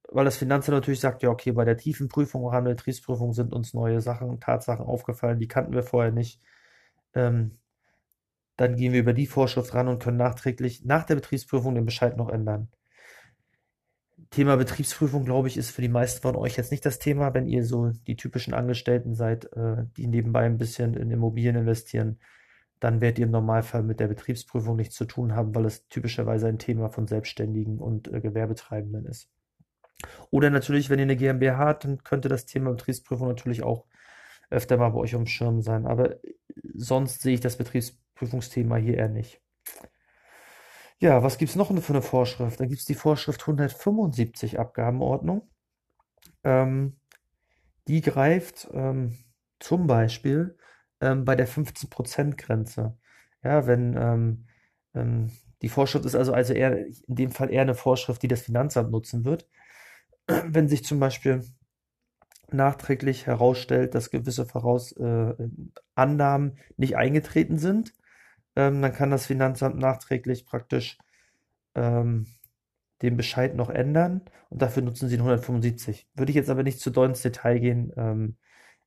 weil 0.08 0.24
das 0.24 0.36
Finanzamt 0.36 0.76
natürlich 0.76 1.00
sagt, 1.00 1.22
ja, 1.22 1.30
okay, 1.30 1.52
bei 1.52 1.64
der 1.64 1.76
tiefen 1.76 2.08
Prüfung, 2.08 2.44
oder 2.44 2.62
Betriebsprüfung 2.62 3.32
sind 3.32 3.52
uns 3.52 3.74
neue 3.74 4.00
Sachen, 4.00 4.38
Tatsachen 4.40 4.86
aufgefallen, 4.86 5.40
die 5.40 5.48
kannten 5.48 5.72
wir 5.72 5.82
vorher 5.82 6.12
nicht. 6.12 6.40
Ähm, 7.14 7.58
dann 8.56 8.76
gehen 8.76 8.92
wir 8.92 9.00
über 9.00 9.12
die 9.12 9.26
Vorschrift 9.26 9.74
ran 9.74 9.88
und 9.88 10.02
können 10.02 10.16
nachträglich 10.16 10.84
nach 10.84 11.04
der 11.04 11.16
Betriebsprüfung 11.16 11.74
den 11.74 11.84
Bescheid 11.84 12.16
noch 12.16 12.28
ändern. 12.28 12.68
Thema 14.30 14.56
Betriebsprüfung, 14.56 15.24
glaube 15.24 15.48
ich, 15.48 15.56
ist 15.56 15.70
für 15.70 15.82
die 15.82 15.88
meisten 15.88 16.22
von 16.22 16.36
euch 16.36 16.56
jetzt 16.56 16.70
nicht 16.70 16.86
das 16.86 16.98
Thema, 16.98 17.34
wenn 17.34 17.46
ihr 17.46 17.64
so 17.64 17.90
die 18.06 18.16
typischen 18.16 18.54
Angestellten 18.54 19.14
seid, 19.14 19.52
äh, 19.52 19.84
die 19.96 20.06
nebenbei 20.06 20.44
ein 20.44 20.58
bisschen 20.58 20.94
in 20.94 21.10
Immobilien 21.10 21.56
investieren, 21.56 22.18
dann 22.80 23.00
werdet 23.00 23.18
ihr 23.18 23.26
im 23.26 23.32
Normalfall 23.32 23.82
mit 23.82 24.00
der 24.00 24.08
Betriebsprüfung 24.08 24.76
nichts 24.76 24.94
zu 24.96 25.04
tun 25.04 25.34
haben, 25.34 25.54
weil 25.54 25.64
es 25.64 25.86
typischerweise 25.88 26.48
ein 26.48 26.58
Thema 26.58 26.88
von 26.88 27.06
Selbstständigen 27.06 27.78
und 27.78 28.12
äh, 28.12 28.20
Gewerbetreibenden 28.20 29.06
ist. 29.06 29.30
Oder 30.30 30.50
natürlich, 30.50 30.90
wenn 30.90 30.98
ihr 30.98 31.04
eine 31.04 31.16
GmbH 31.16 31.58
habt, 31.58 31.84
dann 31.84 32.02
könnte 32.02 32.28
das 32.28 32.46
Thema 32.46 32.70
Betriebsprüfung 32.70 33.28
natürlich 33.28 33.62
auch 33.62 33.86
öfter 34.50 34.76
mal 34.76 34.90
bei 34.90 34.98
euch 34.98 35.14
auf 35.14 35.26
Schirm 35.28 35.62
sein. 35.62 35.86
Aber 35.86 36.16
sonst 36.74 37.22
sehe 37.22 37.34
ich 37.34 37.40
das 37.40 37.56
Betriebsprüfungsthema 37.56 38.76
hier 38.76 38.98
eher 38.98 39.08
nicht. 39.08 39.40
Ja, 40.98 41.22
was 41.22 41.38
gibt 41.38 41.50
es 41.50 41.56
noch 41.56 41.68
für 41.80 41.92
eine 41.92 42.02
Vorschrift? 42.02 42.60
Dann 42.60 42.68
gibt 42.68 42.80
es 42.80 42.86
die 42.86 42.94
Vorschrift 42.94 43.40
175 43.42 44.58
Abgabenordnung. 44.58 45.48
Ähm, 46.44 46.96
die 47.88 48.00
greift 48.00 48.68
ähm, 48.72 49.18
zum 49.58 49.86
Beispiel 49.86 50.56
ähm, 51.00 51.24
bei 51.24 51.36
der 51.36 51.48
15%-Grenze. 51.48 52.96
Ja, 53.42 53.66
wenn 53.66 53.96
ähm, 53.96 54.46
ähm, 54.94 55.30
die 55.62 55.68
Vorschrift 55.68 56.04
ist 56.04 56.14
also, 56.14 56.32
also 56.32 56.54
eher 56.54 56.86
in 56.86 56.94
dem 57.06 57.30
Fall 57.30 57.50
eher 57.50 57.62
eine 57.62 57.74
Vorschrift, 57.74 58.22
die 58.22 58.28
das 58.28 58.42
Finanzamt 58.42 58.90
nutzen 58.90 59.24
wird 59.24 59.48
wenn 60.46 60.68
sich 60.68 60.84
zum 60.84 61.00
Beispiel 61.00 61.44
nachträglich 62.50 63.26
herausstellt, 63.26 63.94
dass 63.94 64.10
gewisse 64.10 64.46
Voraus 64.46 64.92
äh, 64.92 65.34
Annahmen 65.94 66.58
nicht 66.76 66.96
eingetreten 66.96 67.58
sind, 67.58 67.94
ähm, 68.56 68.82
dann 68.82 68.92
kann 68.92 69.10
das 69.10 69.26
Finanzamt 69.26 69.78
nachträglich 69.78 70.46
praktisch 70.46 70.98
ähm, 71.74 72.26
den 73.02 73.16
Bescheid 73.16 73.56
noch 73.56 73.70
ändern 73.70 74.22
und 74.50 74.62
dafür 74.62 74.82
nutzen 74.82 75.08
sie 75.08 75.16
den 75.16 75.22
175. 75.22 76.08
Würde 76.14 76.30
ich 76.30 76.36
jetzt 76.36 76.50
aber 76.50 76.62
nicht 76.62 76.80
zu 76.80 76.90
doll 76.90 77.08
ins 77.08 77.22
Detail 77.22 77.58
gehen. 77.58 77.92
Ähm, 77.96 78.36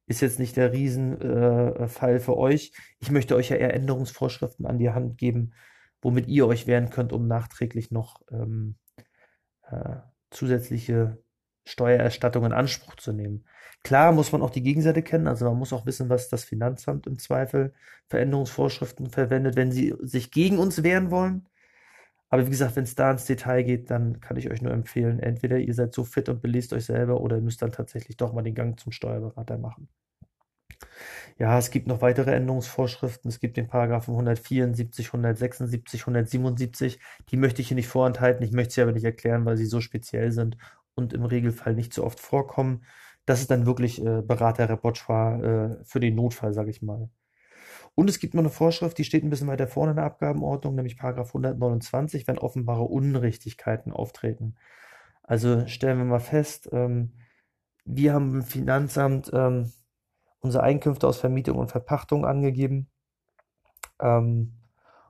ist 0.08 0.22
jetzt 0.22 0.40
nicht 0.40 0.56
der 0.56 0.72
Riesenfall 0.72 2.16
äh, 2.16 2.20
für 2.20 2.38
euch. 2.38 2.72
Ich 3.00 3.12
möchte 3.12 3.36
euch 3.36 3.50
ja 3.50 3.58
eher 3.58 3.74
Änderungsvorschriften 3.74 4.66
an 4.66 4.80
die 4.80 4.90
Hand 4.90 5.18
geben, 5.18 5.54
womit 6.02 6.28
ihr 6.28 6.48
euch 6.48 6.66
wehren 6.66 6.90
könnt, 6.90 7.14
um 7.14 7.28
nachträglich 7.28 7.92
noch 7.92 8.22
ähm, 8.32 8.76
äh, 9.70 9.98
zusätzliche 10.32 11.18
Steuererstattung 11.66 12.46
in 12.46 12.54
Anspruch 12.54 12.96
zu 12.96 13.12
nehmen. 13.12 13.46
Klar 13.84 14.14
muss 14.14 14.32
man 14.32 14.42
auch 14.42 14.50
die 14.50 14.64
Gegenseite 14.64 15.04
kennen, 15.04 15.28
also 15.28 15.46
man 15.46 15.58
muss 15.58 15.74
auch 15.74 15.86
wissen, 15.86 16.10
was 16.10 16.30
das 16.30 16.46
Finanzamt 16.46 17.06
im 17.06 17.20
Zweifel 17.20 17.74
für 18.08 18.20
Änderungsvorschriften 18.20 19.10
verwendet, 19.10 19.56
wenn 19.58 19.72
sie 19.72 19.94
sich 20.02 20.32
gegen 20.32 20.58
uns 20.58 20.84
wehren 20.84 21.12
wollen. 21.12 21.48
Aber 22.30 22.46
wie 22.46 22.52
gesagt, 22.52 22.76
wenn 22.76 22.84
es 22.84 22.96
da 22.96 23.12
ins 23.12 23.26
Detail 23.26 23.64
geht, 23.64 23.90
dann 23.90 24.20
kann 24.20 24.38
ich 24.38 24.50
euch 24.52 24.62
nur 24.62 24.74
empfehlen, 24.74 25.20
entweder 25.20 25.58
ihr 25.60 25.74
seid 25.74 25.94
so 25.94 26.04
fit 26.04 26.28
und 26.30 26.42
belest 26.42 26.74
euch 26.74 26.86
selber 26.86 27.22
oder 27.22 27.38
ihr 27.38 27.42
müsst 27.42 27.62
dann 27.62 27.72
tatsächlich 27.72 28.18
doch 28.18 28.34
mal 28.34 28.42
den 28.42 28.56
Gang 28.56 28.80
zum 28.80 28.92
Steuerberater 28.92 29.58
machen. 29.58 29.88
Ja, 31.38 31.58
es 31.58 31.72
gibt 31.72 31.88
noch 31.88 32.02
weitere 32.02 32.32
Änderungsvorschriften. 32.32 33.30
Es 33.30 33.40
gibt 33.40 33.58
den 33.58 33.68
Paragraphen 33.68 34.12
174, 34.12 35.08
176, 35.08 36.02
177. 36.02 37.00
Die 37.30 37.38
möchte 37.38 37.62
ich 37.62 37.68
hier 37.68 37.76
nicht 37.76 37.88
vorenthalten. 37.88 38.44
Ich 38.44 38.52
möchte 38.52 38.74
sie 38.74 38.82
aber 38.82 38.92
nicht 38.92 39.04
erklären, 39.04 39.46
weil 39.46 39.58
sie 39.58 39.66
so 39.66 39.80
speziell 39.82 40.32
sind 40.32 40.58
und 40.96 41.14
im 41.14 41.24
Regelfall 41.24 41.76
nicht 41.76 41.94
so 41.94 42.04
oft 42.04 42.20
vorkommen. 42.20 42.84
Das 43.26 43.42
ist 43.42 43.52
dann 43.52 43.66
wirklich 43.66 44.04
äh, 44.04 44.22
Beraterrepertoire 44.22 45.80
äh, 45.82 45.86
für 45.86 46.00
den 46.00 46.16
Notfall, 46.16 46.54
sage 46.54 46.72
ich 46.72 46.82
mal. 46.82 47.10
Und 48.00 48.12
es 48.12 48.20
gibt 48.20 48.36
noch 48.36 48.44
eine 48.44 48.52
Vorschrift, 48.52 49.00
die 49.00 49.04
steht 49.04 49.24
ein 49.24 49.32
bisschen 49.32 49.48
weiter 49.48 49.66
vorne 49.66 49.90
in 49.90 49.96
der 49.96 50.06
Abgabenordnung, 50.06 50.76
nämlich 50.76 51.00
Paragraph 51.00 51.30
129, 51.30 52.28
wenn 52.28 52.38
offenbare 52.38 52.84
Unrichtigkeiten 52.84 53.92
auftreten. 53.92 54.56
Also 55.24 55.66
stellen 55.66 55.98
wir 55.98 56.06
mal 56.06 56.20
fest, 56.20 56.70
ähm, 56.72 57.14
wir 57.86 58.14
haben 58.14 58.36
im 58.36 58.44
Finanzamt 58.44 59.32
ähm, 59.34 59.72
unsere 60.42 60.64
Einkünfte 60.64 61.08
aus 61.08 61.18
Vermietung 61.18 61.58
und 61.58 61.72
Verpachtung 61.72 62.24
angegeben. 62.24 62.88
Ähm, 64.00 64.54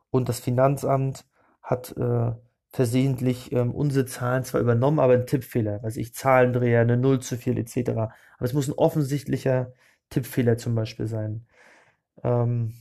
und 0.09 0.29
das 0.29 0.39
Finanzamt 0.39 1.25
hat 1.61 1.93
äh, 1.97 2.31
versehentlich 2.69 3.51
ähm, 3.51 3.75
unsere 3.75 4.05
Zahlen 4.05 4.45
zwar 4.45 4.61
übernommen, 4.61 4.99
aber 4.99 5.11
ein 5.11 5.27
Tippfehler, 5.27 5.83
weiß 5.83 5.97
ich, 5.97 6.13
Zahlendreher, 6.13 6.79
eine 6.79 6.95
Null 6.95 7.19
zu 7.19 7.35
viel 7.35 7.57
etc. 7.57 7.89
Aber 7.89 8.11
es 8.39 8.53
muss 8.53 8.69
ein 8.69 8.75
offensichtlicher 8.75 9.73
Tippfehler 10.09 10.57
zum 10.57 10.73
Beispiel 10.73 11.07
sein. 11.07 11.45
Ähm, 12.23 12.73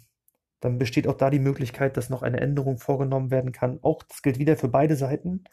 dann 0.60 0.78
besteht 0.78 1.06
auch 1.06 1.16
da 1.16 1.30
die 1.30 1.38
Möglichkeit, 1.38 1.96
dass 1.96 2.10
noch 2.10 2.22
eine 2.22 2.40
Änderung 2.40 2.78
vorgenommen 2.78 3.30
werden 3.30 3.52
kann. 3.52 3.78
Auch 3.82 4.02
das 4.02 4.22
gilt 4.22 4.38
wieder 4.38 4.56
für 4.56 4.68
beide 4.68 4.96
Seiten, 4.96 5.44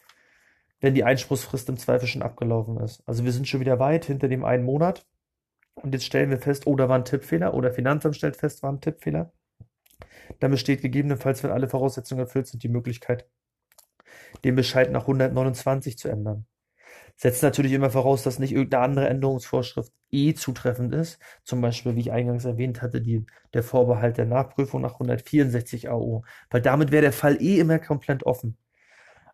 wenn 0.80 0.94
die 0.94 1.04
Einspruchsfrist 1.04 1.68
im 1.68 1.76
Zweifel 1.76 2.08
schon 2.08 2.22
abgelaufen 2.22 2.78
ist. 2.80 3.02
Also 3.06 3.24
wir 3.24 3.32
sind 3.32 3.46
schon 3.46 3.60
wieder 3.60 3.78
weit 3.78 4.06
hinter 4.06 4.28
dem 4.28 4.44
einen 4.44 4.64
Monat. 4.64 5.06
Und 5.74 5.92
jetzt 5.92 6.04
stellen 6.04 6.30
wir 6.30 6.38
fest, 6.38 6.66
oh, 6.66 6.78
war 6.78 6.90
ein 6.90 7.04
Tippfehler 7.04 7.54
oder 7.54 7.72
Finanzamt 7.72 8.16
stellt 8.16 8.36
fest, 8.36 8.62
war 8.62 8.72
ein 8.72 8.80
Tippfehler. 8.80 9.32
Dann 10.40 10.50
besteht 10.50 10.82
gegebenenfalls, 10.82 11.42
wenn 11.42 11.50
alle 11.50 11.68
Voraussetzungen 11.68 12.20
erfüllt 12.20 12.46
sind, 12.46 12.62
die 12.62 12.68
Möglichkeit, 12.68 13.28
den 14.44 14.54
Bescheid 14.54 14.90
nach 14.90 15.02
129 15.02 15.98
zu 15.98 16.08
ändern. 16.08 16.46
Setzt 17.16 17.42
natürlich 17.42 17.72
immer 17.72 17.90
voraus, 17.90 18.22
dass 18.22 18.38
nicht 18.38 18.52
irgendeine 18.52 18.84
andere 18.84 19.08
Änderungsvorschrift 19.08 19.92
eh 20.10 20.34
zutreffend 20.34 20.92
ist. 20.94 21.18
Zum 21.44 21.60
Beispiel, 21.60 21.94
wie 21.94 22.00
ich 22.00 22.12
eingangs 22.12 22.44
erwähnt 22.44 22.82
hatte, 22.82 23.00
die, 23.00 23.24
der 23.52 23.62
Vorbehalt 23.62 24.18
der 24.18 24.26
Nachprüfung 24.26 24.80
nach 24.80 24.94
164 24.94 25.90
AO. 25.90 26.24
Weil 26.50 26.62
damit 26.62 26.90
wäre 26.90 27.02
der 27.02 27.12
Fall 27.12 27.40
eh 27.40 27.60
immer 27.60 27.78
komplett 27.78 28.24
offen. 28.24 28.56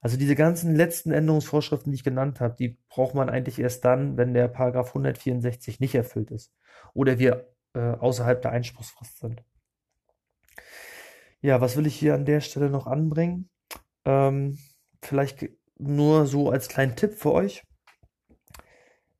Also 0.03 0.17
diese 0.17 0.35
ganzen 0.35 0.75
letzten 0.75 1.13
Änderungsvorschriften, 1.13 1.93
die 1.93 1.97
ich 1.97 2.05
genannt 2.05 2.41
habe, 2.41 2.57
die 2.59 2.79
braucht 2.89 3.15
man 3.15 3.29
eigentlich 3.29 3.59
erst 3.59 3.85
dann, 3.85 4.17
wenn 4.17 4.33
der 4.33 4.49
Paragraph 4.49 4.89
164 4.89 5.81
nicht 5.81 5.95
erfüllt 5.95 6.31
ist 6.31 6.53
oder 6.95 7.19
wir 7.19 7.53
äh, 7.75 7.81
außerhalb 7.81 8.41
der 8.41 8.53
Einspruchsfrist 8.53 9.19
sind. 9.19 9.45
Ja, 11.43 11.61
was 11.61 11.77
will 11.77 11.87
ich 11.87 11.97
hier 11.97 12.15
an 12.15 12.25
der 12.25 12.41
Stelle 12.41 12.71
noch 12.71 12.87
anbringen? 12.87 13.51
Ähm, 14.05 14.59
vielleicht 15.03 15.49
nur 15.79 16.27
so 16.27 16.51
als 16.51 16.69
kleinen 16.69 16.97
Tipp 16.97 17.15
für 17.15 17.33
euch. 17.33 17.63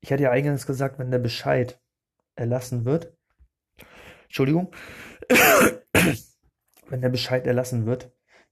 Ich 0.01 0.11
hatte 0.11 0.23
ja 0.23 0.31
eingangs 0.31 0.65
gesagt, 0.65 0.99
wenn 0.99 1.11
der 1.11 1.19
Bescheid 1.19 1.79
erlassen 2.35 2.85
wird, 2.85 3.15
Entschuldigung, 4.23 4.73
wenn 6.89 7.01
der 7.01 7.09
Bescheid 7.09 7.45
erlassen 7.45 7.85
wird, 7.85 8.11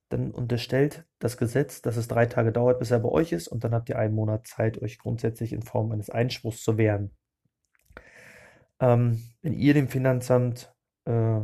dann 0.09 0.31
unterstellt 0.31 1.05
das 1.19 1.37
Gesetz, 1.37 1.81
dass 1.81 1.97
es 1.97 2.07
drei 2.07 2.25
Tage 2.25 2.51
dauert, 2.51 2.79
bis 2.79 2.91
er 2.91 2.99
bei 2.99 3.09
euch 3.09 3.31
ist 3.31 3.47
und 3.47 3.63
dann 3.63 3.73
habt 3.73 3.89
ihr 3.89 3.97
einen 3.97 4.15
Monat 4.15 4.47
Zeit, 4.47 4.81
euch 4.81 4.99
grundsätzlich 4.99 5.53
in 5.53 5.61
Form 5.61 5.91
eines 5.91 6.09
Einspruchs 6.09 6.63
zu 6.63 6.77
wehren. 6.77 7.15
Ähm, 8.79 9.21
wenn 9.41 9.53
ihr 9.53 9.73
dem 9.73 9.87
Finanzamt 9.87 10.73
äh, 11.05 11.41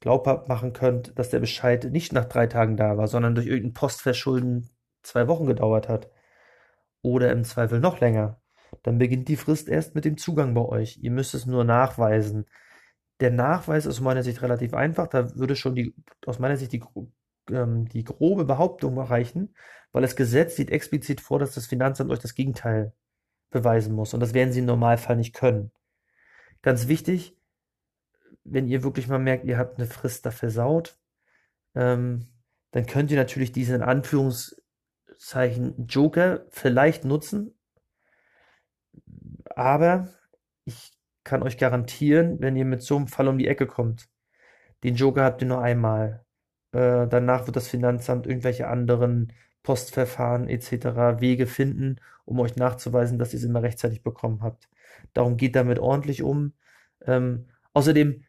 glaubhaft 0.00 0.48
machen 0.48 0.72
könnt, 0.72 1.18
dass 1.18 1.30
der 1.30 1.40
Bescheid 1.40 1.84
nicht 1.84 2.12
nach 2.12 2.26
drei 2.26 2.46
Tagen 2.46 2.76
da 2.76 2.96
war, 2.96 3.08
sondern 3.08 3.34
durch 3.34 3.46
irgendein 3.46 3.74
Postverschulden 3.74 4.70
zwei 5.02 5.28
Wochen 5.28 5.46
gedauert 5.46 5.88
hat 5.88 6.10
oder 7.02 7.32
im 7.32 7.44
Zweifel 7.44 7.80
noch 7.80 8.00
länger, 8.00 8.40
dann 8.82 8.98
beginnt 8.98 9.28
die 9.28 9.36
Frist 9.36 9.68
erst 9.68 9.94
mit 9.94 10.04
dem 10.04 10.16
Zugang 10.16 10.54
bei 10.54 10.62
euch. 10.62 10.98
Ihr 11.02 11.10
müsst 11.10 11.34
es 11.34 11.46
nur 11.46 11.64
nachweisen. 11.64 12.46
Der 13.20 13.30
Nachweis 13.30 13.86
ist 13.86 13.96
aus 13.96 14.00
meiner 14.00 14.22
Sicht 14.22 14.42
relativ 14.42 14.74
einfach. 14.74 15.08
Da 15.08 15.36
würde 15.36 15.56
schon 15.56 15.74
die, 15.74 15.94
aus 16.26 16.38
meiner 16.38 16.56
Sicht 16.56 16.72
die 16.72 16.82
ähm, 17.50 17.88
die 17.88 18.04
grobe 18.04 18.44
Behauptung 18.44 18.96
erreichen, 18.96 19.54
weil 19.92 20.02
das 20.02 20.16
Gesetz 20.16 20.56
sieht 20.56 20.70
explizit 20.70 21.20
vor, 21.20 21.38
dass 21.38 21.54
das 21.54 21.66
Finanzamt 21.66 22.10
euch 22.10 22.18
das 22.18 22.34
Gegenteil 22.34 22.92
beweisen 23.50 23.94
muss. 23.94 24.14
Und 24.14 24.20
das 24.20 24.34
werden 24.34 24.52
sie 24.52 24.60
im 24.60 24.66
Normalfall 24.66 25.16
nicht 25.16 25.34
können. 25.34 25.70
Ganz 26.62 26.88
wichtig, 26.88 27.36
wenn 28.44 28.68
ihr 28.68 28.82
wirklich 28.82 29.08
mal 29.08 29.18
merkt, 29.18 29.44
ihr 29.44 29.58
habt 29.58 29.78
eine 29.78 29.86
Frist 29.86 30.26
da 30.26 30.30
versaut, 30.30 30.98
ähm, 31.74 32.28
dann 32.72 32.86
könnt 32.86 33.10
ihr 33.10 33.16
natürlich 33.16 33.52
diesen 33.52 33.82
Anführungszeichen 33.82 35.86
Joker 35.86 36.46
vielleicht 36.50 37.04
nutzen. 37.04 37.53
Aber 39.56 40.08
ich 40.64 40.92
kann 41.24 41.42
euch 41.42 41.58
garantieren, 41.58 42.40
wenn 42.40 42.56
ihr 42.56 42.64
mit 42.64 42.82
so 42.82 42.96
einem 42.96 43.08
Fall 43.08 43.28
um 43.28 43.38
die 43.38 43.48
Ecke 43.48 43.66
kommt, 43.66 44.08
den 44.84 44.96
Joker 44.96 45.24
habt 45.24 45.42
ihr 45.42 45.48
nur 45.48 45.62
einmal. 45.62 46.24
Äh, 46.72 47.08
danach 47.08 47.46
wird 47.46 47.56
das 47.56 47.68
Finanzamt 47.68 48.26
irgendwelche 48.26 48.68
anderen 48.68 49.32
Postverfahren 49.62 50.48
etc. 50.48 51.20
Wege 51.20 51.46
finden, 51.46 51.96
um 52.26 52.38
euch 52.40 52.56
nachzuweisen, 52.56 53.18
dass 53.18 53.32
ihr 53.32 53.38
es 53.38 53.44
immer 53.44 53.62
rechtzeitig 53.62 54.02
bekommen 54.02 54.42
habt. 54.42 54.68
Darum 55.14 55.36
geht 55.36 55.56
damit 55.56 55.78
ordentlich 55.78 56.22
um. 56.22 56.52
Ähm, 57.06 57.46
außerdem, 57.72 58.24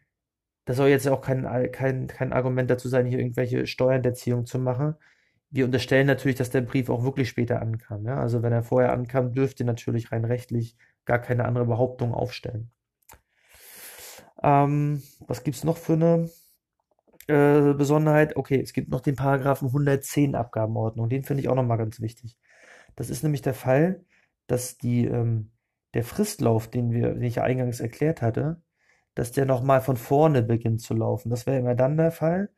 das 0.66 0.78
soll 0.78 0.88
jetzt 0.90 1.08
auch 1.08 1.22
kein, 1.22 1.44
kein, 1.72 2.08
kein 2.08 2.34
Argument 2.34 2.70
dazu 2.70 2.88
sein, 2.90 3.06
hier 3.06 3.20
irgendwelche 3.20 3.68
Steuerhinterziehung 3.68 4.46
zu 4.46 4.60
machen. 4.60 4.96
Wir 5.52 5.66
unterstellen 5.66 6.08
natürlich, 6.08 6.38
dass 6.38 6.50
der 6.50 6.62
Brief 6.62 6.90
auch 6.90 7.04
wirklich 7.04 7.30
später 7.30 7.62
ankam. 7.62 8.06
Ja? 8.06 8.18
Also 8.20 8.44
wenn 8.44 8.54
er 8.54 8.64
vorher 8.64 8.94
ankam, 8.94 9.34
dürft 9.34 9.60
ihr 9.60 9.66
natürlich 9.66 10.12
rein 10.12 10.26
rechtlich 10.26 10.78
gar 11.06 11.20
keine 11.20 11.46
andere 11.46 11.66
Behauptung 11.66 12.14
aufstellen. 12.14 12.72
Ähm, 14.44 15.02
was 15.20 15.44
gibt's 15.44 15.64
noch 15.64 15.78
für 15.78 15.94
eine 15.94 16.30
äh, 17.28 17.74
Besonderheit, 17.74 18.36
okay, 18.36 18.62
es 18.62 18.74
gibt 18.74 18.90
noch 18.90 19.02
den 19.02 19.16
Paragraphen 19.16 19.68
110 19.68 20.36
Abgabenordnung, 20.36 21.10
den 21.10 21.24
finde 21.24 21.42
ich 21.42 21.50
auch 21.50 21.56
nochmal 21.56 21.78
ganz 21.78 22.00
wichtig. 22.00 22.38
Das 22.96 23.10
ist 23.10 23.24
nämlich 23.24 23.42
der 23.42 23.54
Fall, 23.54 24.06
dass 24.48 24.78
die, 24.78 25.06
ähm, 25.06 25.52
der 25.94 26.04
Fristlauf, 26.04 26.68
den 26.68 26.92
wir, 26.92 27.14
den 27.14 27.24
ich 27.24 27.36
ja 27.36 27.44
eingangs 27.44 27.80
erklärt 27.80 28.22
hatte, 28.22 28.62
dass 29.16 29.32
der 29.32 29.46
nochmal 29.46 29.82
von 29.82 29.98
vorne 29.98 30.44
beginnt 30.44 30.82
zu 30.82 30.94
laufen. 30.94 31.30
Das 31.30 31.46
wäre 31.48 31.58
immer 31.58 31.76
dann 31.76 31.98
der 31.98 32.12
Fall, 32.12 32.50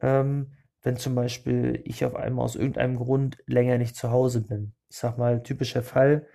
ähm, 0.00 0.52
wenn 0.82 0.96
zum 0.96 1.14
Beispiel 1.14 1.82
ich 1.84 2.04
auf 2.04 2.14
einmal 2.14 2.44
aus 2.44 2.56
irgendeinem 2.56 2.96
Grund 2.96 3.38
länger 3.46 3.78
nicht 3.78 3.96
zu 3.96 4.10
Hause 4.10 4.42
bin. 4.42 4.74
Ich 4.88 4.96
sag 4.96 5.18
mal, 5.18 5.42
typischer 5.42 5.82
Fall, 5.82 6.26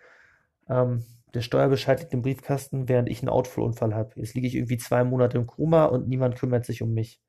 ähm, 0.68 1.06
der 1.34 1.42
Steuerbescheid 1.42 2.00
liegt 2.00 2.14
im 2.14 2.22
Briefkasten, 2.22 2.90
während 2.90 3.10
ich 3.10 3.22
einen 3.22 3.30
Outflow-Unfall 3.30 3.94
habe. 3.94 4.12
Jetzt 4.16 4.34
liege 4.34 4.48
ich 4.48 4.56
irgendwie 4.56 4.78
zwei 4.78 5.04
Monate 5.04 5.38
im 5.38 5.48
Koma 5.48 5.86
und 5.86 6.08
niemand 6.08 6.36
kümmert 6.36 6.66
sich 6.66 6.82
um 6.82 6.94
mich 6.94 7.22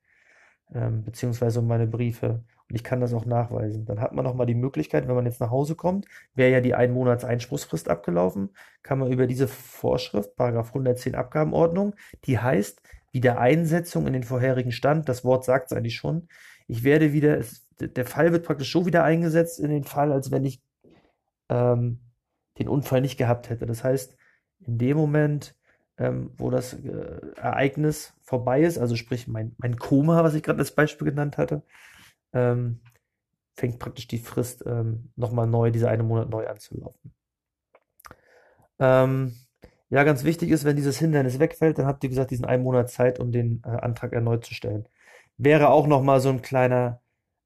ähm, 0.73 1.03
beziehungsweise 1.03 1.59
um 1.59 1.67
meine 1.67 1.87
Briefe. 1.87 2.43
Und 2.69 2.75
ich 2.75 2.83
kann 2.83 3.01
das 3.01 3.13
auch 3.13 3.25
nachweisen. 3.25 3.85
Dann 3.85 3.99
hat 3.99 4.13
man 4.13 4.23
nochmal 4.23 4.45
die 4.45 4.55
Möglichkeit, 4.55 5.07
wenn 5.07 5.15
man 5.15 5.25
jetzt 5.25 5.41
nach 5.41 5.51
Hause 5.51 5.75
kommt, 5.75 6.05
wäre 6.33 6.51
ja 6.51 6.61
die 6.61 6.73
ein 6.73 6.93
Monats 6.93 7.25
Einspruchsfrist 7.25 7.89
abgelaufen, 7.89 8.51
kann 8.81 8.99
man 8.99 9.11
über 9.11 9.27
diese 9.27 9.47
Vorschrift, 9.47 10.35
Paragraph 10.35 10.69
110 10.69 11.15
Abgabenordnung, 11.15 11.95
die 12.25 12.39
heißt 12.39 12.81
Wiedereinsetzung 13.11 14.07
in 14.07 14.13
den 14.13 14.23
vorherigen 14.23 14.71
Stand, 14.71 15.09
das 15.09 15.25
Wort 15.25 15.43
sagt 15.43 15.71
es 15.71 15.77
eigentlich 15.77 15.95
schon, 15.95 16.29
ich 16.67 16.85
werde 16.85 17.11
wieder, 17.11 17.37
es, 17.37 17.67
der 17.79 18.05
Fall 18.05 18.31
wird 18.31 18.45
praktisch 18.45 18.71
so 18.71 18.85
wieder 18.85 19.03
eingesetzt 19.03 19.59
in 19.59 19.69
den 19.69 19.83
Fall, 19.83 20.13
als 20.13 20.31
wenn 20.31 20.45
ich 20.45 20.63
ähm, 21.49 21.99
den 22.59 22.67
Unfall 22.67 23.01
nicht 23.01 23.17
gehabt 23.17 23.49
hätte. 23.49 23.65
Das 23.65 23.83
heißt, 23.83 24.17
in 24.61 24.77
dem 24.77 24.97
Moment, 24.97 25.55
ähm, 25.97 26.31
wo 26.37 26.49
das 26.49 26.73
äh, 26.73 27.21
Ereignis 27.37 28.13
vorbei 28.21 28.61
ist, 28.63 28.77
also 28.77 28.95
sprich 28.95 29.27
mein, 29.27 29.55
mein 29.57 29.77
Koma, 29.77 30.23
was 30.23 30.33
ich 30.35 30.43
gerade 30.43 30.59
als 30.59 30.73
Beispiel 30.73 31.07
genannt 31.09 31.37
hatte, 31.37 31.63
ähm, 32.33 32.81
fängt 33.55 33.79
praktisch 33.79 34.07
die 34.07 34.19
Frist 34.19 34.63
ähm, 34.67 35.11
nochmal 35.15 35.47
neu, 35.47 35.71
dieser 35.71 35.89
eine 35.89 36.03
Monat 36.03 36.29
neu 36.29 36.47
anzulaufen. 36.47 37.13
Ähm, 38.79 39.33
Ja, 39.89 40.03
ganz 40.05 40.23
wichtig 40.25 40.51
ist, 40.51 40.65
wenn 40.65 40.77
dieses 40.77 40.99
Hindernis 40.99 41.39
wegfällt, 41.39 41.77
dann 41.79 41.87
habt 41.87 42.03
ihr 42.03 42.09
gesagt, 42.09 42.31
diesen 42.31 42.45
einen 42.45 42.63
Monat 42.63 42.89
Zeit, 42.91 43.19
um 43.19 43.31
den 43.31 43.61
äh, 43.65 43.69
Antrag 43.69 44.13
erneut 44.13 44.45
zu 44.45 44.53
stellen. 44.55 44.87
Wäre 45.37 45.69
auch 45.69 45.87
nochmal 45.87 46.21
so 46.21 46.29
ein 46.29 46.41
kleiner 46.41 47.01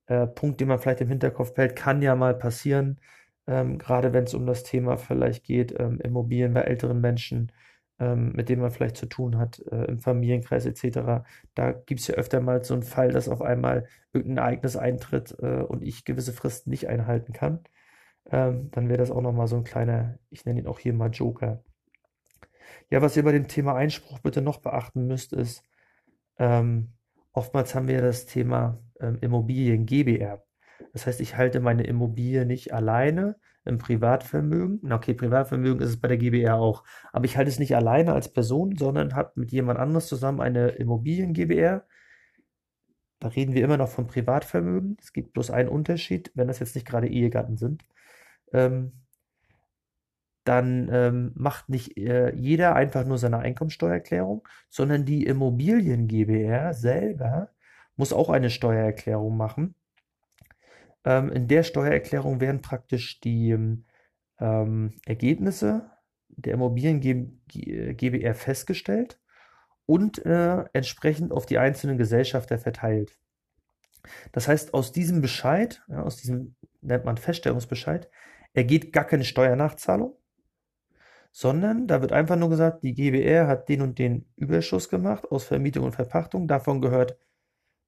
äh, 0.07 0.27
Punkt, 0.27 0.61
den 0.61 0.69
man 0.69 0.79
vielleicht 0.79 1.01
im 1.01 1.09
Hinterkopf 1.09 1.53
behält, 1.55 1.75
kann 1.75 2.01
ja 2.03 2.15
mal 2.15 2.35
passieren, 2.35 2.99
ähm, 3.47 3.77
gerade 3.77 4.13
wenn 4.13 4.25
es 4.25 4.33
um 4.33 4.45
das 4.45 4.63
Thema 4.63 4.97
vielleicht 4.97 5.43
geht, 5.45 5.75
ähm, 5.79 5.99
Immobilien 6.01 6.53
bei 6.53 6.61
älteren 6.61 6.99
Menschen, 7.01 7.51
ähm, 7.99 8.33
mit 8.33 8.49
denen 8.49 8.61
man 8.61 8.71
vielleicht 8.71 8.97
zu 8.97 9.05
tun 9.05 9.37
hat, 9.37 9.59
äh, 9.71 9.85
im 9.85 9.99
Familienkreis 9.99 10.65
etc. 10.65 11.23
Da 11.53 11.71
gibt 11.71 12.01
es 12.01 12.07
ja 12.07 12.15
öfter 12.15 12.41
mal 12.41 12.63
so 12.63 12.73
einen 12.73 12.83
Fall, 12.83 13.09
dass 13.09 13.29
auf 13.29 13.41
einmal 13.41 13.87
irgendein 14.13 14.45
Ereignis 14.45 14.75
eintritt 14.77 15.35
äh, 15.39 15.61
und 15.61 15.83
ich 15.83 16.05
gewisse 16.05 16.33
Fristen 16.33 16.71
nicht 16.71 16.87
einhalten 16.89 17.33
kann. 17.33 17.59
Ähm, 18.31 18.71
dann 18.71 18.89
wäre 18.89 18.97
das 18.97 19.11
auch 19.11 19.21
nochmal 19.21 19.47
so 19.47 19.57
ein 19.57 19.63
kleiner, 19.63 20.17
ich 20.29 20.45
nenne 20.45 20.59
ihn 20.61 20.67
auch 20.67 20.79
hier 20.79 20.93
mal 20.93 21.09
Joker. 21.11 21.63
Ja, 22.89 23.01
was 23.01 23.15
ihr 23.17 23.23
bei 23.23 23.31
dem 23.31 23.47
Thema 23.47 23.75
Einspruch 23.75 24.19
bitte 24.19 24.41
noch 24.41 24.59
beachten 24.59 25.07
müsst, 25.07 25.33
ist, 25.33 25.63
ähm, 26.37 26.93
oftmals 27.31 27.75
haben 27.75 27.87
wir 27.87 28.01
das 28.01 28.25
Thema 28.25 28.79
ähm, 28.99 29.17
Immobilien 29.21 29.85
GBR. 29.85 30.43
Das 30.95 31.05
heißt, 31.05 31.19
ich 31.19 31.35
halte 31.35 31.59
meine 31.59 31.83
Immobilie 31.83 32.45
nicht 32.45 32.73
alleine 32.73 33.35
im 33.65 33.79
Privatvermögen. 33.79 34.79
Na 34.81 34.95
okay, 34.95 35.13
Privatvermögen 35.13 35.81
ist 35.81 35.89
es 35.89 35.99
bei 35.99 36.07
der 36.07 36.15
GBR 36.15 36.55
auch. 36.55 36.85
Aber 37.11 37.25
ich 37.25 37.35
halte 37.35 37.49
es 37.49 37.59
nicht 37.59 37.75
alleine 37.75 38.13
als 38.13 38.31
Person, 38.31 38.77
sondern 38.77 39.13
habe 39.13 39.33
mit 39.35 39.51
jemand 39.51 39.77
anderes 39.77 40.07
zusammen 40.07 40.39
eine 40.39 40.69
Immobilien 40.69 41.33
GBR. 41.33 41.85
Da 43.19 43.27
reden 43.27 43.53
wir 43.53 43.61
immer 43.61 43.75
noch 43.75 43.89
von 43.89 44.07
Privatvermögen. 44.07 44.95
Es 45.01 45.11
gibt 45.11 45.33
bloß 45.33 45.51
einen 45.51 45.67
Unterschied, 45.67 46.31
wenn 46.33 46.47
das 46.47 46.59
jetzt 46.59 46.75
nicht 46.75 46.87
gerade 46.87 47.09
Ehegatten 47.09 47.57
sind. 47.57 47.83
Ähm, 48.53 48.93
dann 50.45 50.87
ähm, 50.93 51.33
macht 51.35 51.67
nicht 51.67 51.97
äh, 51.97 52.33
jeder 52.33 52.73
einfach 52.73 53.03
nur 53.05 53.17
seine 53.17 53.39
Einkommensteuererklärung, 53.39 54.47
sondern 54.69 55.03
die 55.03 55.25
Immobilien 55.25 56.07
GBR 56.07 56.73
selber 56.73 57.49
muss 57.97 58.13
auch 58.13 58.29
eine 58.29 58.49
Steuererklärung 58.49 59.35
machen. 59.35 59.75
Ähm, 61.05 61.31
in 61.31 61.47
der 61.47 61.63
Steuererklärung 61.63 62.41
werden 62.41 62.61
praktisch 62.61 63.21
die 63.21 63.55
ähm, 64.39 64.99
Ergebnisse 65.05 65.91
der 66.29 66.53
Immobilien 66.55 66.99
GBR 67.47 68.33
festgestellt 68.33 69.19
und 69.85 70.25
äh, 70.25 70.65
entsprechend 70.73 71.31
auf 71.31 71.45
die 71.45 71.59
einzelnen 71.59 71.97
Gesellschafter 71.97 72.57
verteilt. 72.57 73.17
Das 74.31 74.47
heißt, 74.47 74.73
aus 74.73 74.91
diesem 74.91 75.21
Bescheid, 75.21 75.83
ja, 75.87 76.03
aus 76.03 76.17
diesem 76.17 76.55
nennt 76.81 77.05
man 77.05 77.17
Feststellungsbescheid, 77.17 78.09
ergeht 78.53 78.93
gar 78.93 79.05
keine 79.05 79.23
Steuernachzahlung, 79.23 80.17
sondern 81.31 81.87
da 81.87 82.01
wird 82.01 82.11
einfach 82.11 82.35
nur 82.35 82.49
gesagt, 82.49 82.83
die 82.83 82.93
GBR 82.93 83.47
hat 83.47 83.67
den 83.69 83.81
und 83.81 83.99
den 83.99 84.25
Überschuss 84.35 84.89
gemacht 84.89 85.31
aus 85.31 85.43
Vermietung 85.43 85.85
und 85.85 85.95
Verpachtung. 85.95 86.47
Davon 86.47 86.81
gehört 86.81 87.17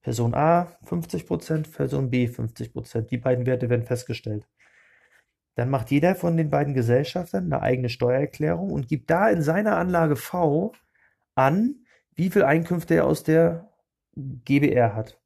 Person 0.01 0.33
A 0.33 0.77
50%, 0.85 1.71
Person 1.71 2.09
B 2.09 2.27
50%. 2.27 3.01
Die 3.01 3.17
beiden 3.17 3.45
Werte 3.45 3.69
werden 3.69 3.85
festgestellt. 3.85 4.47
Dann 5.55 5.69
macht 5.69 5.89
jeder 5.89 6.15
von 6.15 6.37
den 6.37 6.49
beiden 6.49 6.73
Gesellschaftern 6.75 7.45
eine 7.45 7.61
eigene 7.63 7.89
Steuererklärung 7.89 8.71
und 8.71 8.87
gibt 8.87 9.09
da 9.09 9.29
in 9.29 9.41
seiner 9.41 9.77
Anlage 9.77 10.15
V 10.15 10.73
an, 11.35 11.85
wie 12.13 12.29
viel 12.29 12.43
Einkünfte 12.43 12.95
er 12.95 13.05
aus 13.05 13.23
der 13.23 13.69
GBR 14.15 14.95
hat. 14.95 15.19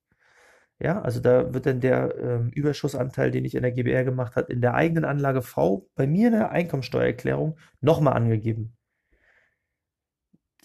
Ja, 0.79 1.01
also 1.01 1.19
da 1.19 1.53
wird 1.53 1.65
dann 1.67 1.79
der 1.79 2.15
ähm, 2.17 2.49
Überschussanteil, 2.55 3.29
den 3.29 3.45
ich 3.45 3.55
in 3.55 3.61
der 3.61 3.71
GBR 3.71 4.03
gemacht 4.03 4.35
habe, 4.35 4.51
in 4.51 4.61
der 4.61 4.73
eigenen 4.73 5.05
Anlage 5.05 5.41
V 5.41 5.87
bei 5.95 6.07
mir 6.07 6.27
in 6.27 6.33
der 6.33 6.51
Einkommensteuererklärung 6.51 7.57
nochmal 7.81 8.13
angegeben. 8.13 8.75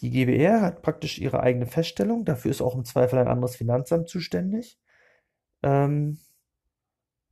Die 0.01 0.11
GBR 0.11 0.61
hat 0.61 0.81
praktisch 0.81 1.17
ihre 1.19 1.39
eigene 1.41 1.65
Feststellung, 1.65 2.23
dafür 2.25 2.51
ist 2.51 2.61
auch 2.61 2.75
im 2.75 2.85
Zweifel 2.85 3.19
ein 3.19 3.27
anderes 3.27 3.55
Finanzamt 3.55 4.09
zuständig. 4.09 4.79
Ähm, 5.63 6.19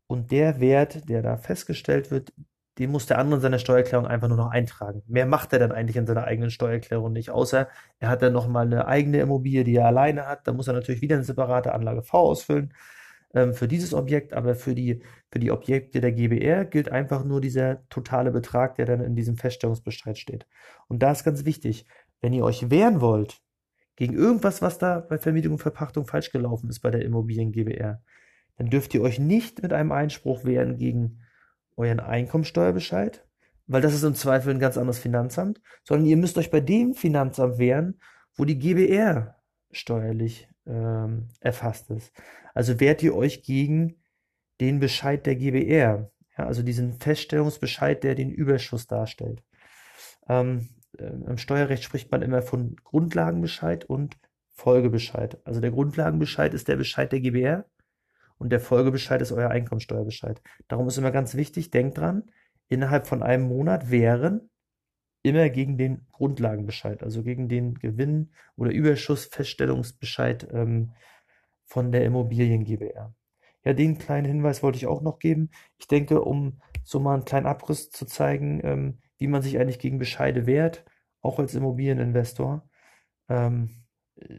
und 0.08 0.32
der 0.32 0.60
Wert, 0.60 1.10
der 1.10 1.22
da 1.22 1.38
festgestellt 1.38 2.12
wird, 2.12 2.34
den 2.78 2.92
muss 2.92 3.06
der 3.06 3.20
andere 3.20 3.38
in 3.38 3.42
seiner 3.42 3.60
Steuererklärung 3.60 4.06
einfach 4.06 4.28
nur 4.28 4.38
noch 4.38 4.52
eintragen. 4.52 5.02
Mehr 5.08 5.26
macht 5.26 5.54
er 5.54 5.60
dann 5.60 5.72
eigentlich 5.72 5.96
in 5.96 6.08
seiner 6.08 6.26
eigenen 6.26 6.50
Steuererklärung 6.52 7.14
nicht, 7.14 7.30
außer 7.30 7.70
er 8.00 8.10
hat 8.10 8.22
dann 8.22 8.34
nochmal 8.34 8.66
eine 8.66 8.88
eigene 8.88 9.20
Immobilie, 9.20 9.64
die 9.64 9.76
er 9.76 9.86
alleine 9.88 10.28
hat. 10.28 10.48
Da 10.48 10.54
muss 10.54 10.68
er 10.68 10.74
natürlich 10.74 11.02
wieder 11.02 11.16
eine 11.16 11.24
separate 11.24 11.74
Anlage 11.74 12.04
V 12.04 12.18
ausfüllen 12.18 12.74
ähm, 13.34 13.54
für 13.54 13.68
dieses 13.68 13.94
Objekt, 13.94 14.34
aber 14.34 14.56
für 14.56 14.76
die, 14.76 15.04
für 15.32 15.40
die 15.40 15.52
Objekte 15.52 16.02
der 16.02 16.12
GBR 16.12 16.66
gilt 16.66 16.92
einfach 16.92 17.24
nur 17.24 17.40
dieser 17.40 17.88
totale 17.90 18.32
Betrag, 18.32 18.76
der 18.76 18.86
dann 18.86 19.02
in 19.02 19.16
diesem 19.16 19.38
Feststellungsbescheid 19.38 20.18
steht. 20.18 20.46
Und 20.88 21.02
da 21.02 21.12
ist 21.12 21.24
ganz 21.24 21.46
wichtig, 21.46 21.86
wenn 22.26 22.34
ihr 22.34 22.44
euch 22.44 22.72
wehren 22.72 23.02
wollt 23.02 23.40
gegen 23.96 24.16
irgendwas, 24.16 24.64
was 24.64 24.80
da 24.80 25.00
bei 25.00 25.20
Vermietung 25.20 25.54
und 25.54 25.60
Verpachtung 25.60 26.08
falsch 26.08 26.32
gelaufen 26.32 26.72
ist 26.72 26.80
bei 26.80 26.90
der 26.90 27.06
Immobilien 27.06 27.52
GBR, 27.52 28.02
dann 28.58 28.72
dürft 28.72 28.96
ihr 28.96 29.04
euch 29.04 29.20
nicht 29.20 29.62
mit 29.62 29.72
einem 29.72 29.92
Einspruch 29.92 30.44
wehren 30.44 30.76
gegen 30.76 31.20
euren 31.76 32.00
Einkommensteuerbescheid, 32.00 33.24
weil 33.68 33.84
das 33.84 33.94
ist 33.94 34.02
im 34.02 34.16
Zweifel 34.16 34.56
ein 34.56 34.60
ganz 34.60 34.76
anderes 34.76 34.98
Finanzamt, 34.98 35.62
sondern 35.84 36.08
ihr 36.08 36.18
müsst 36.18 36.40
euch 36.40 36.50
bei 36.50 36.62
dem 36.62 36.96
Finanzamt 36.96 37.60
wehren, 37.60 38.00
wo 38.34 38.44
die 38.44 38.58
GBR 38.58 39.36
steuerlich 39.70 40.50
ähm, 40.66 41.28
erfasst 41.42 41.92
ist. 41.92 42.12
Also 42.56 42.80
wehrt 42.80 43.04
ihr 43.04 43.16
euch 43.16 43.44
gegen 43.44 44.02
den 44.62 44.80
Bescheid 44.80 45.28
der 45.28 45.36
GBR, 45.36 46.10
ja, 46.36 46.46
also 46.48 46.64
diesen 46.64 46.94
Feststellungsbescheid, 46.94 48.04
der 48.04 48.16
den 48.16 48.32
Überschuss 48.32 48.88
darstellt. 48.88 49.44
Ähm, 50.28 50.70
äh, 51.00 51.08
Im 51.08 51.38
Steuerrecht 51.38 51.84
spricht 51.84 52.12
man 52.12 52.22
immer 52.22 52.42
von 52.42 52.76
Grundlagenbescheid 52.84 53.86
und 53.86 54.18
Folgebescheid. 54.52 55.40
Also 55.44 55.60
der 55.60 55.72
Grundlagenbescheid 55.72 56.54
ist 56.54 56.68
der 56.68 56.78
Bescheid 56.78 57.12
der 57.12 57.20
GBR 57.20 57.66
und 58.38 58.52
der 58.52 58.60
Folgebescheid 58.60 59.22
ist 59.22 59.32
euer 59.32 59.50
Einkommensteuerbescheid. 59.50 60.42
Darum 60.68 60.88
ist 60.88 60.98
immer 60.98 61.12
ganz 61.12 61.36
wichtig, 61.36 61.72
denkt 61.72 61.98
dran, 61.98 62.24
innerhalb 62.68 63.08
von 63.08 63.22
einem 63.22 63.48
Monat 63.48 63.92
wären 63.92 64.50
immer 65.24 65.50
gegen 65.50 65.78
den 65.78 66.06
Grundlagenbescheid, 66.12 67.02
also 67.04 67.24
gegen 67.24 67.50
den 67.50 67.76
Gewinn- 67.76 68.32
oder 68.56 68.72
Überschussfeststellungsbescheid 68.72 70.48
ähm, 70.52 70.92
von 71.66 71.92
der 71.92 72.06
Immobilien 72.06 72.64
GbR. 72.64 73.14
Ja, 73.64 73.74
den 73.74 73.98
kleinen 73.98 74.28
Hinweis 74.28 74.62
wollte 74.62 74.78
ich 74.78 74.86
auch 74.86 75.02
noch 75.02 75.18
geben. 75.18 75.50
Ich 75.80 75.88
denke, 75.88 76.22
um 76.22 76.62
so 76.84 77.00
mal 77.00 77.16
einen 77.16 77.26
kleinen 77.26 77.48
Abriss 77.48 77.90
zu 77.90 78.06
zeigen, 78.06 78.62
ähm, 78.64 79.00
wie 79.18 79.28
man 79.28 79.42
sich 79.42 79.60
eigentlich 79.60 79.80
gegen 79.80 80.00
Bescheide 80.00 80.46
wehrt, 80.46 80.86
auch 81.22 81.40
als 81.40 81.56
Immobilieninvestor, 81.56 82.68
ähm, 83.30 83.86
äh, 84.16 84.36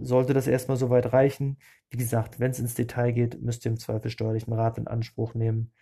sollte 0.00 0.34
das 0.34 0.46
erstmal 0.46 0.76
soweit 0.76 1.12
reichen. 1.12 1.58
Wie 1.90 1.96
gesagt, 1.96 2.40
wenn 2.40 2.50
es 2.50 2.58
ins 2.58 2.74
Detail 2.74 3.12
geht, 3.12 3.40
müsst 3.42 3.64
ihr 3.64 3.72
im 3.72 3.78
Zweifel 3.78 4.10
steuerlichen 4.10 4.52
Rat 4.52 4.78
in 4.78 4.86
Anspruch 4.86 5.34
nehmen. 5.34 5.72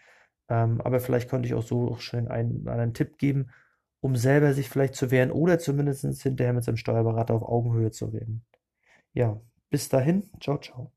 Ähm, 0.49 0.81
aber 0.81 1.01
vielleicht 1.01 1.29
konnte 1.29 1.47
ich 1.47 1.55
auch 1.55 1.63
so 1.63 1.89
auch 1.89 2.01
schon 2.01 2.29
einen, 2.29 2.69
einen 2.69 2.95
Tipp 2.95 3.19
geben, 3.19 3.51
um 4.01 4.17
selber 4.17 4.55
sich 4.55 4.69
vielleicht 4.69 4.95
zu 4.95 5.11
wehren 5.11 5.33
oder 5.33 5.59
zumindest 5.59 6.23
hinterher 6.23 6.53
mit 6.53 6.65
seinem 6.65 6.77
Steuerberater 6.77 7.35
auf 7.35 7.43
Augenhöhe 7.43 7.91
zu 7.91 8.07
reden. 8.07 8.45
Ja, 9.13 9.41
bis 9.71 9.89
dahin, 9.89 10.31
ciao, 10.41 10.59
ciao. 10.59 10.96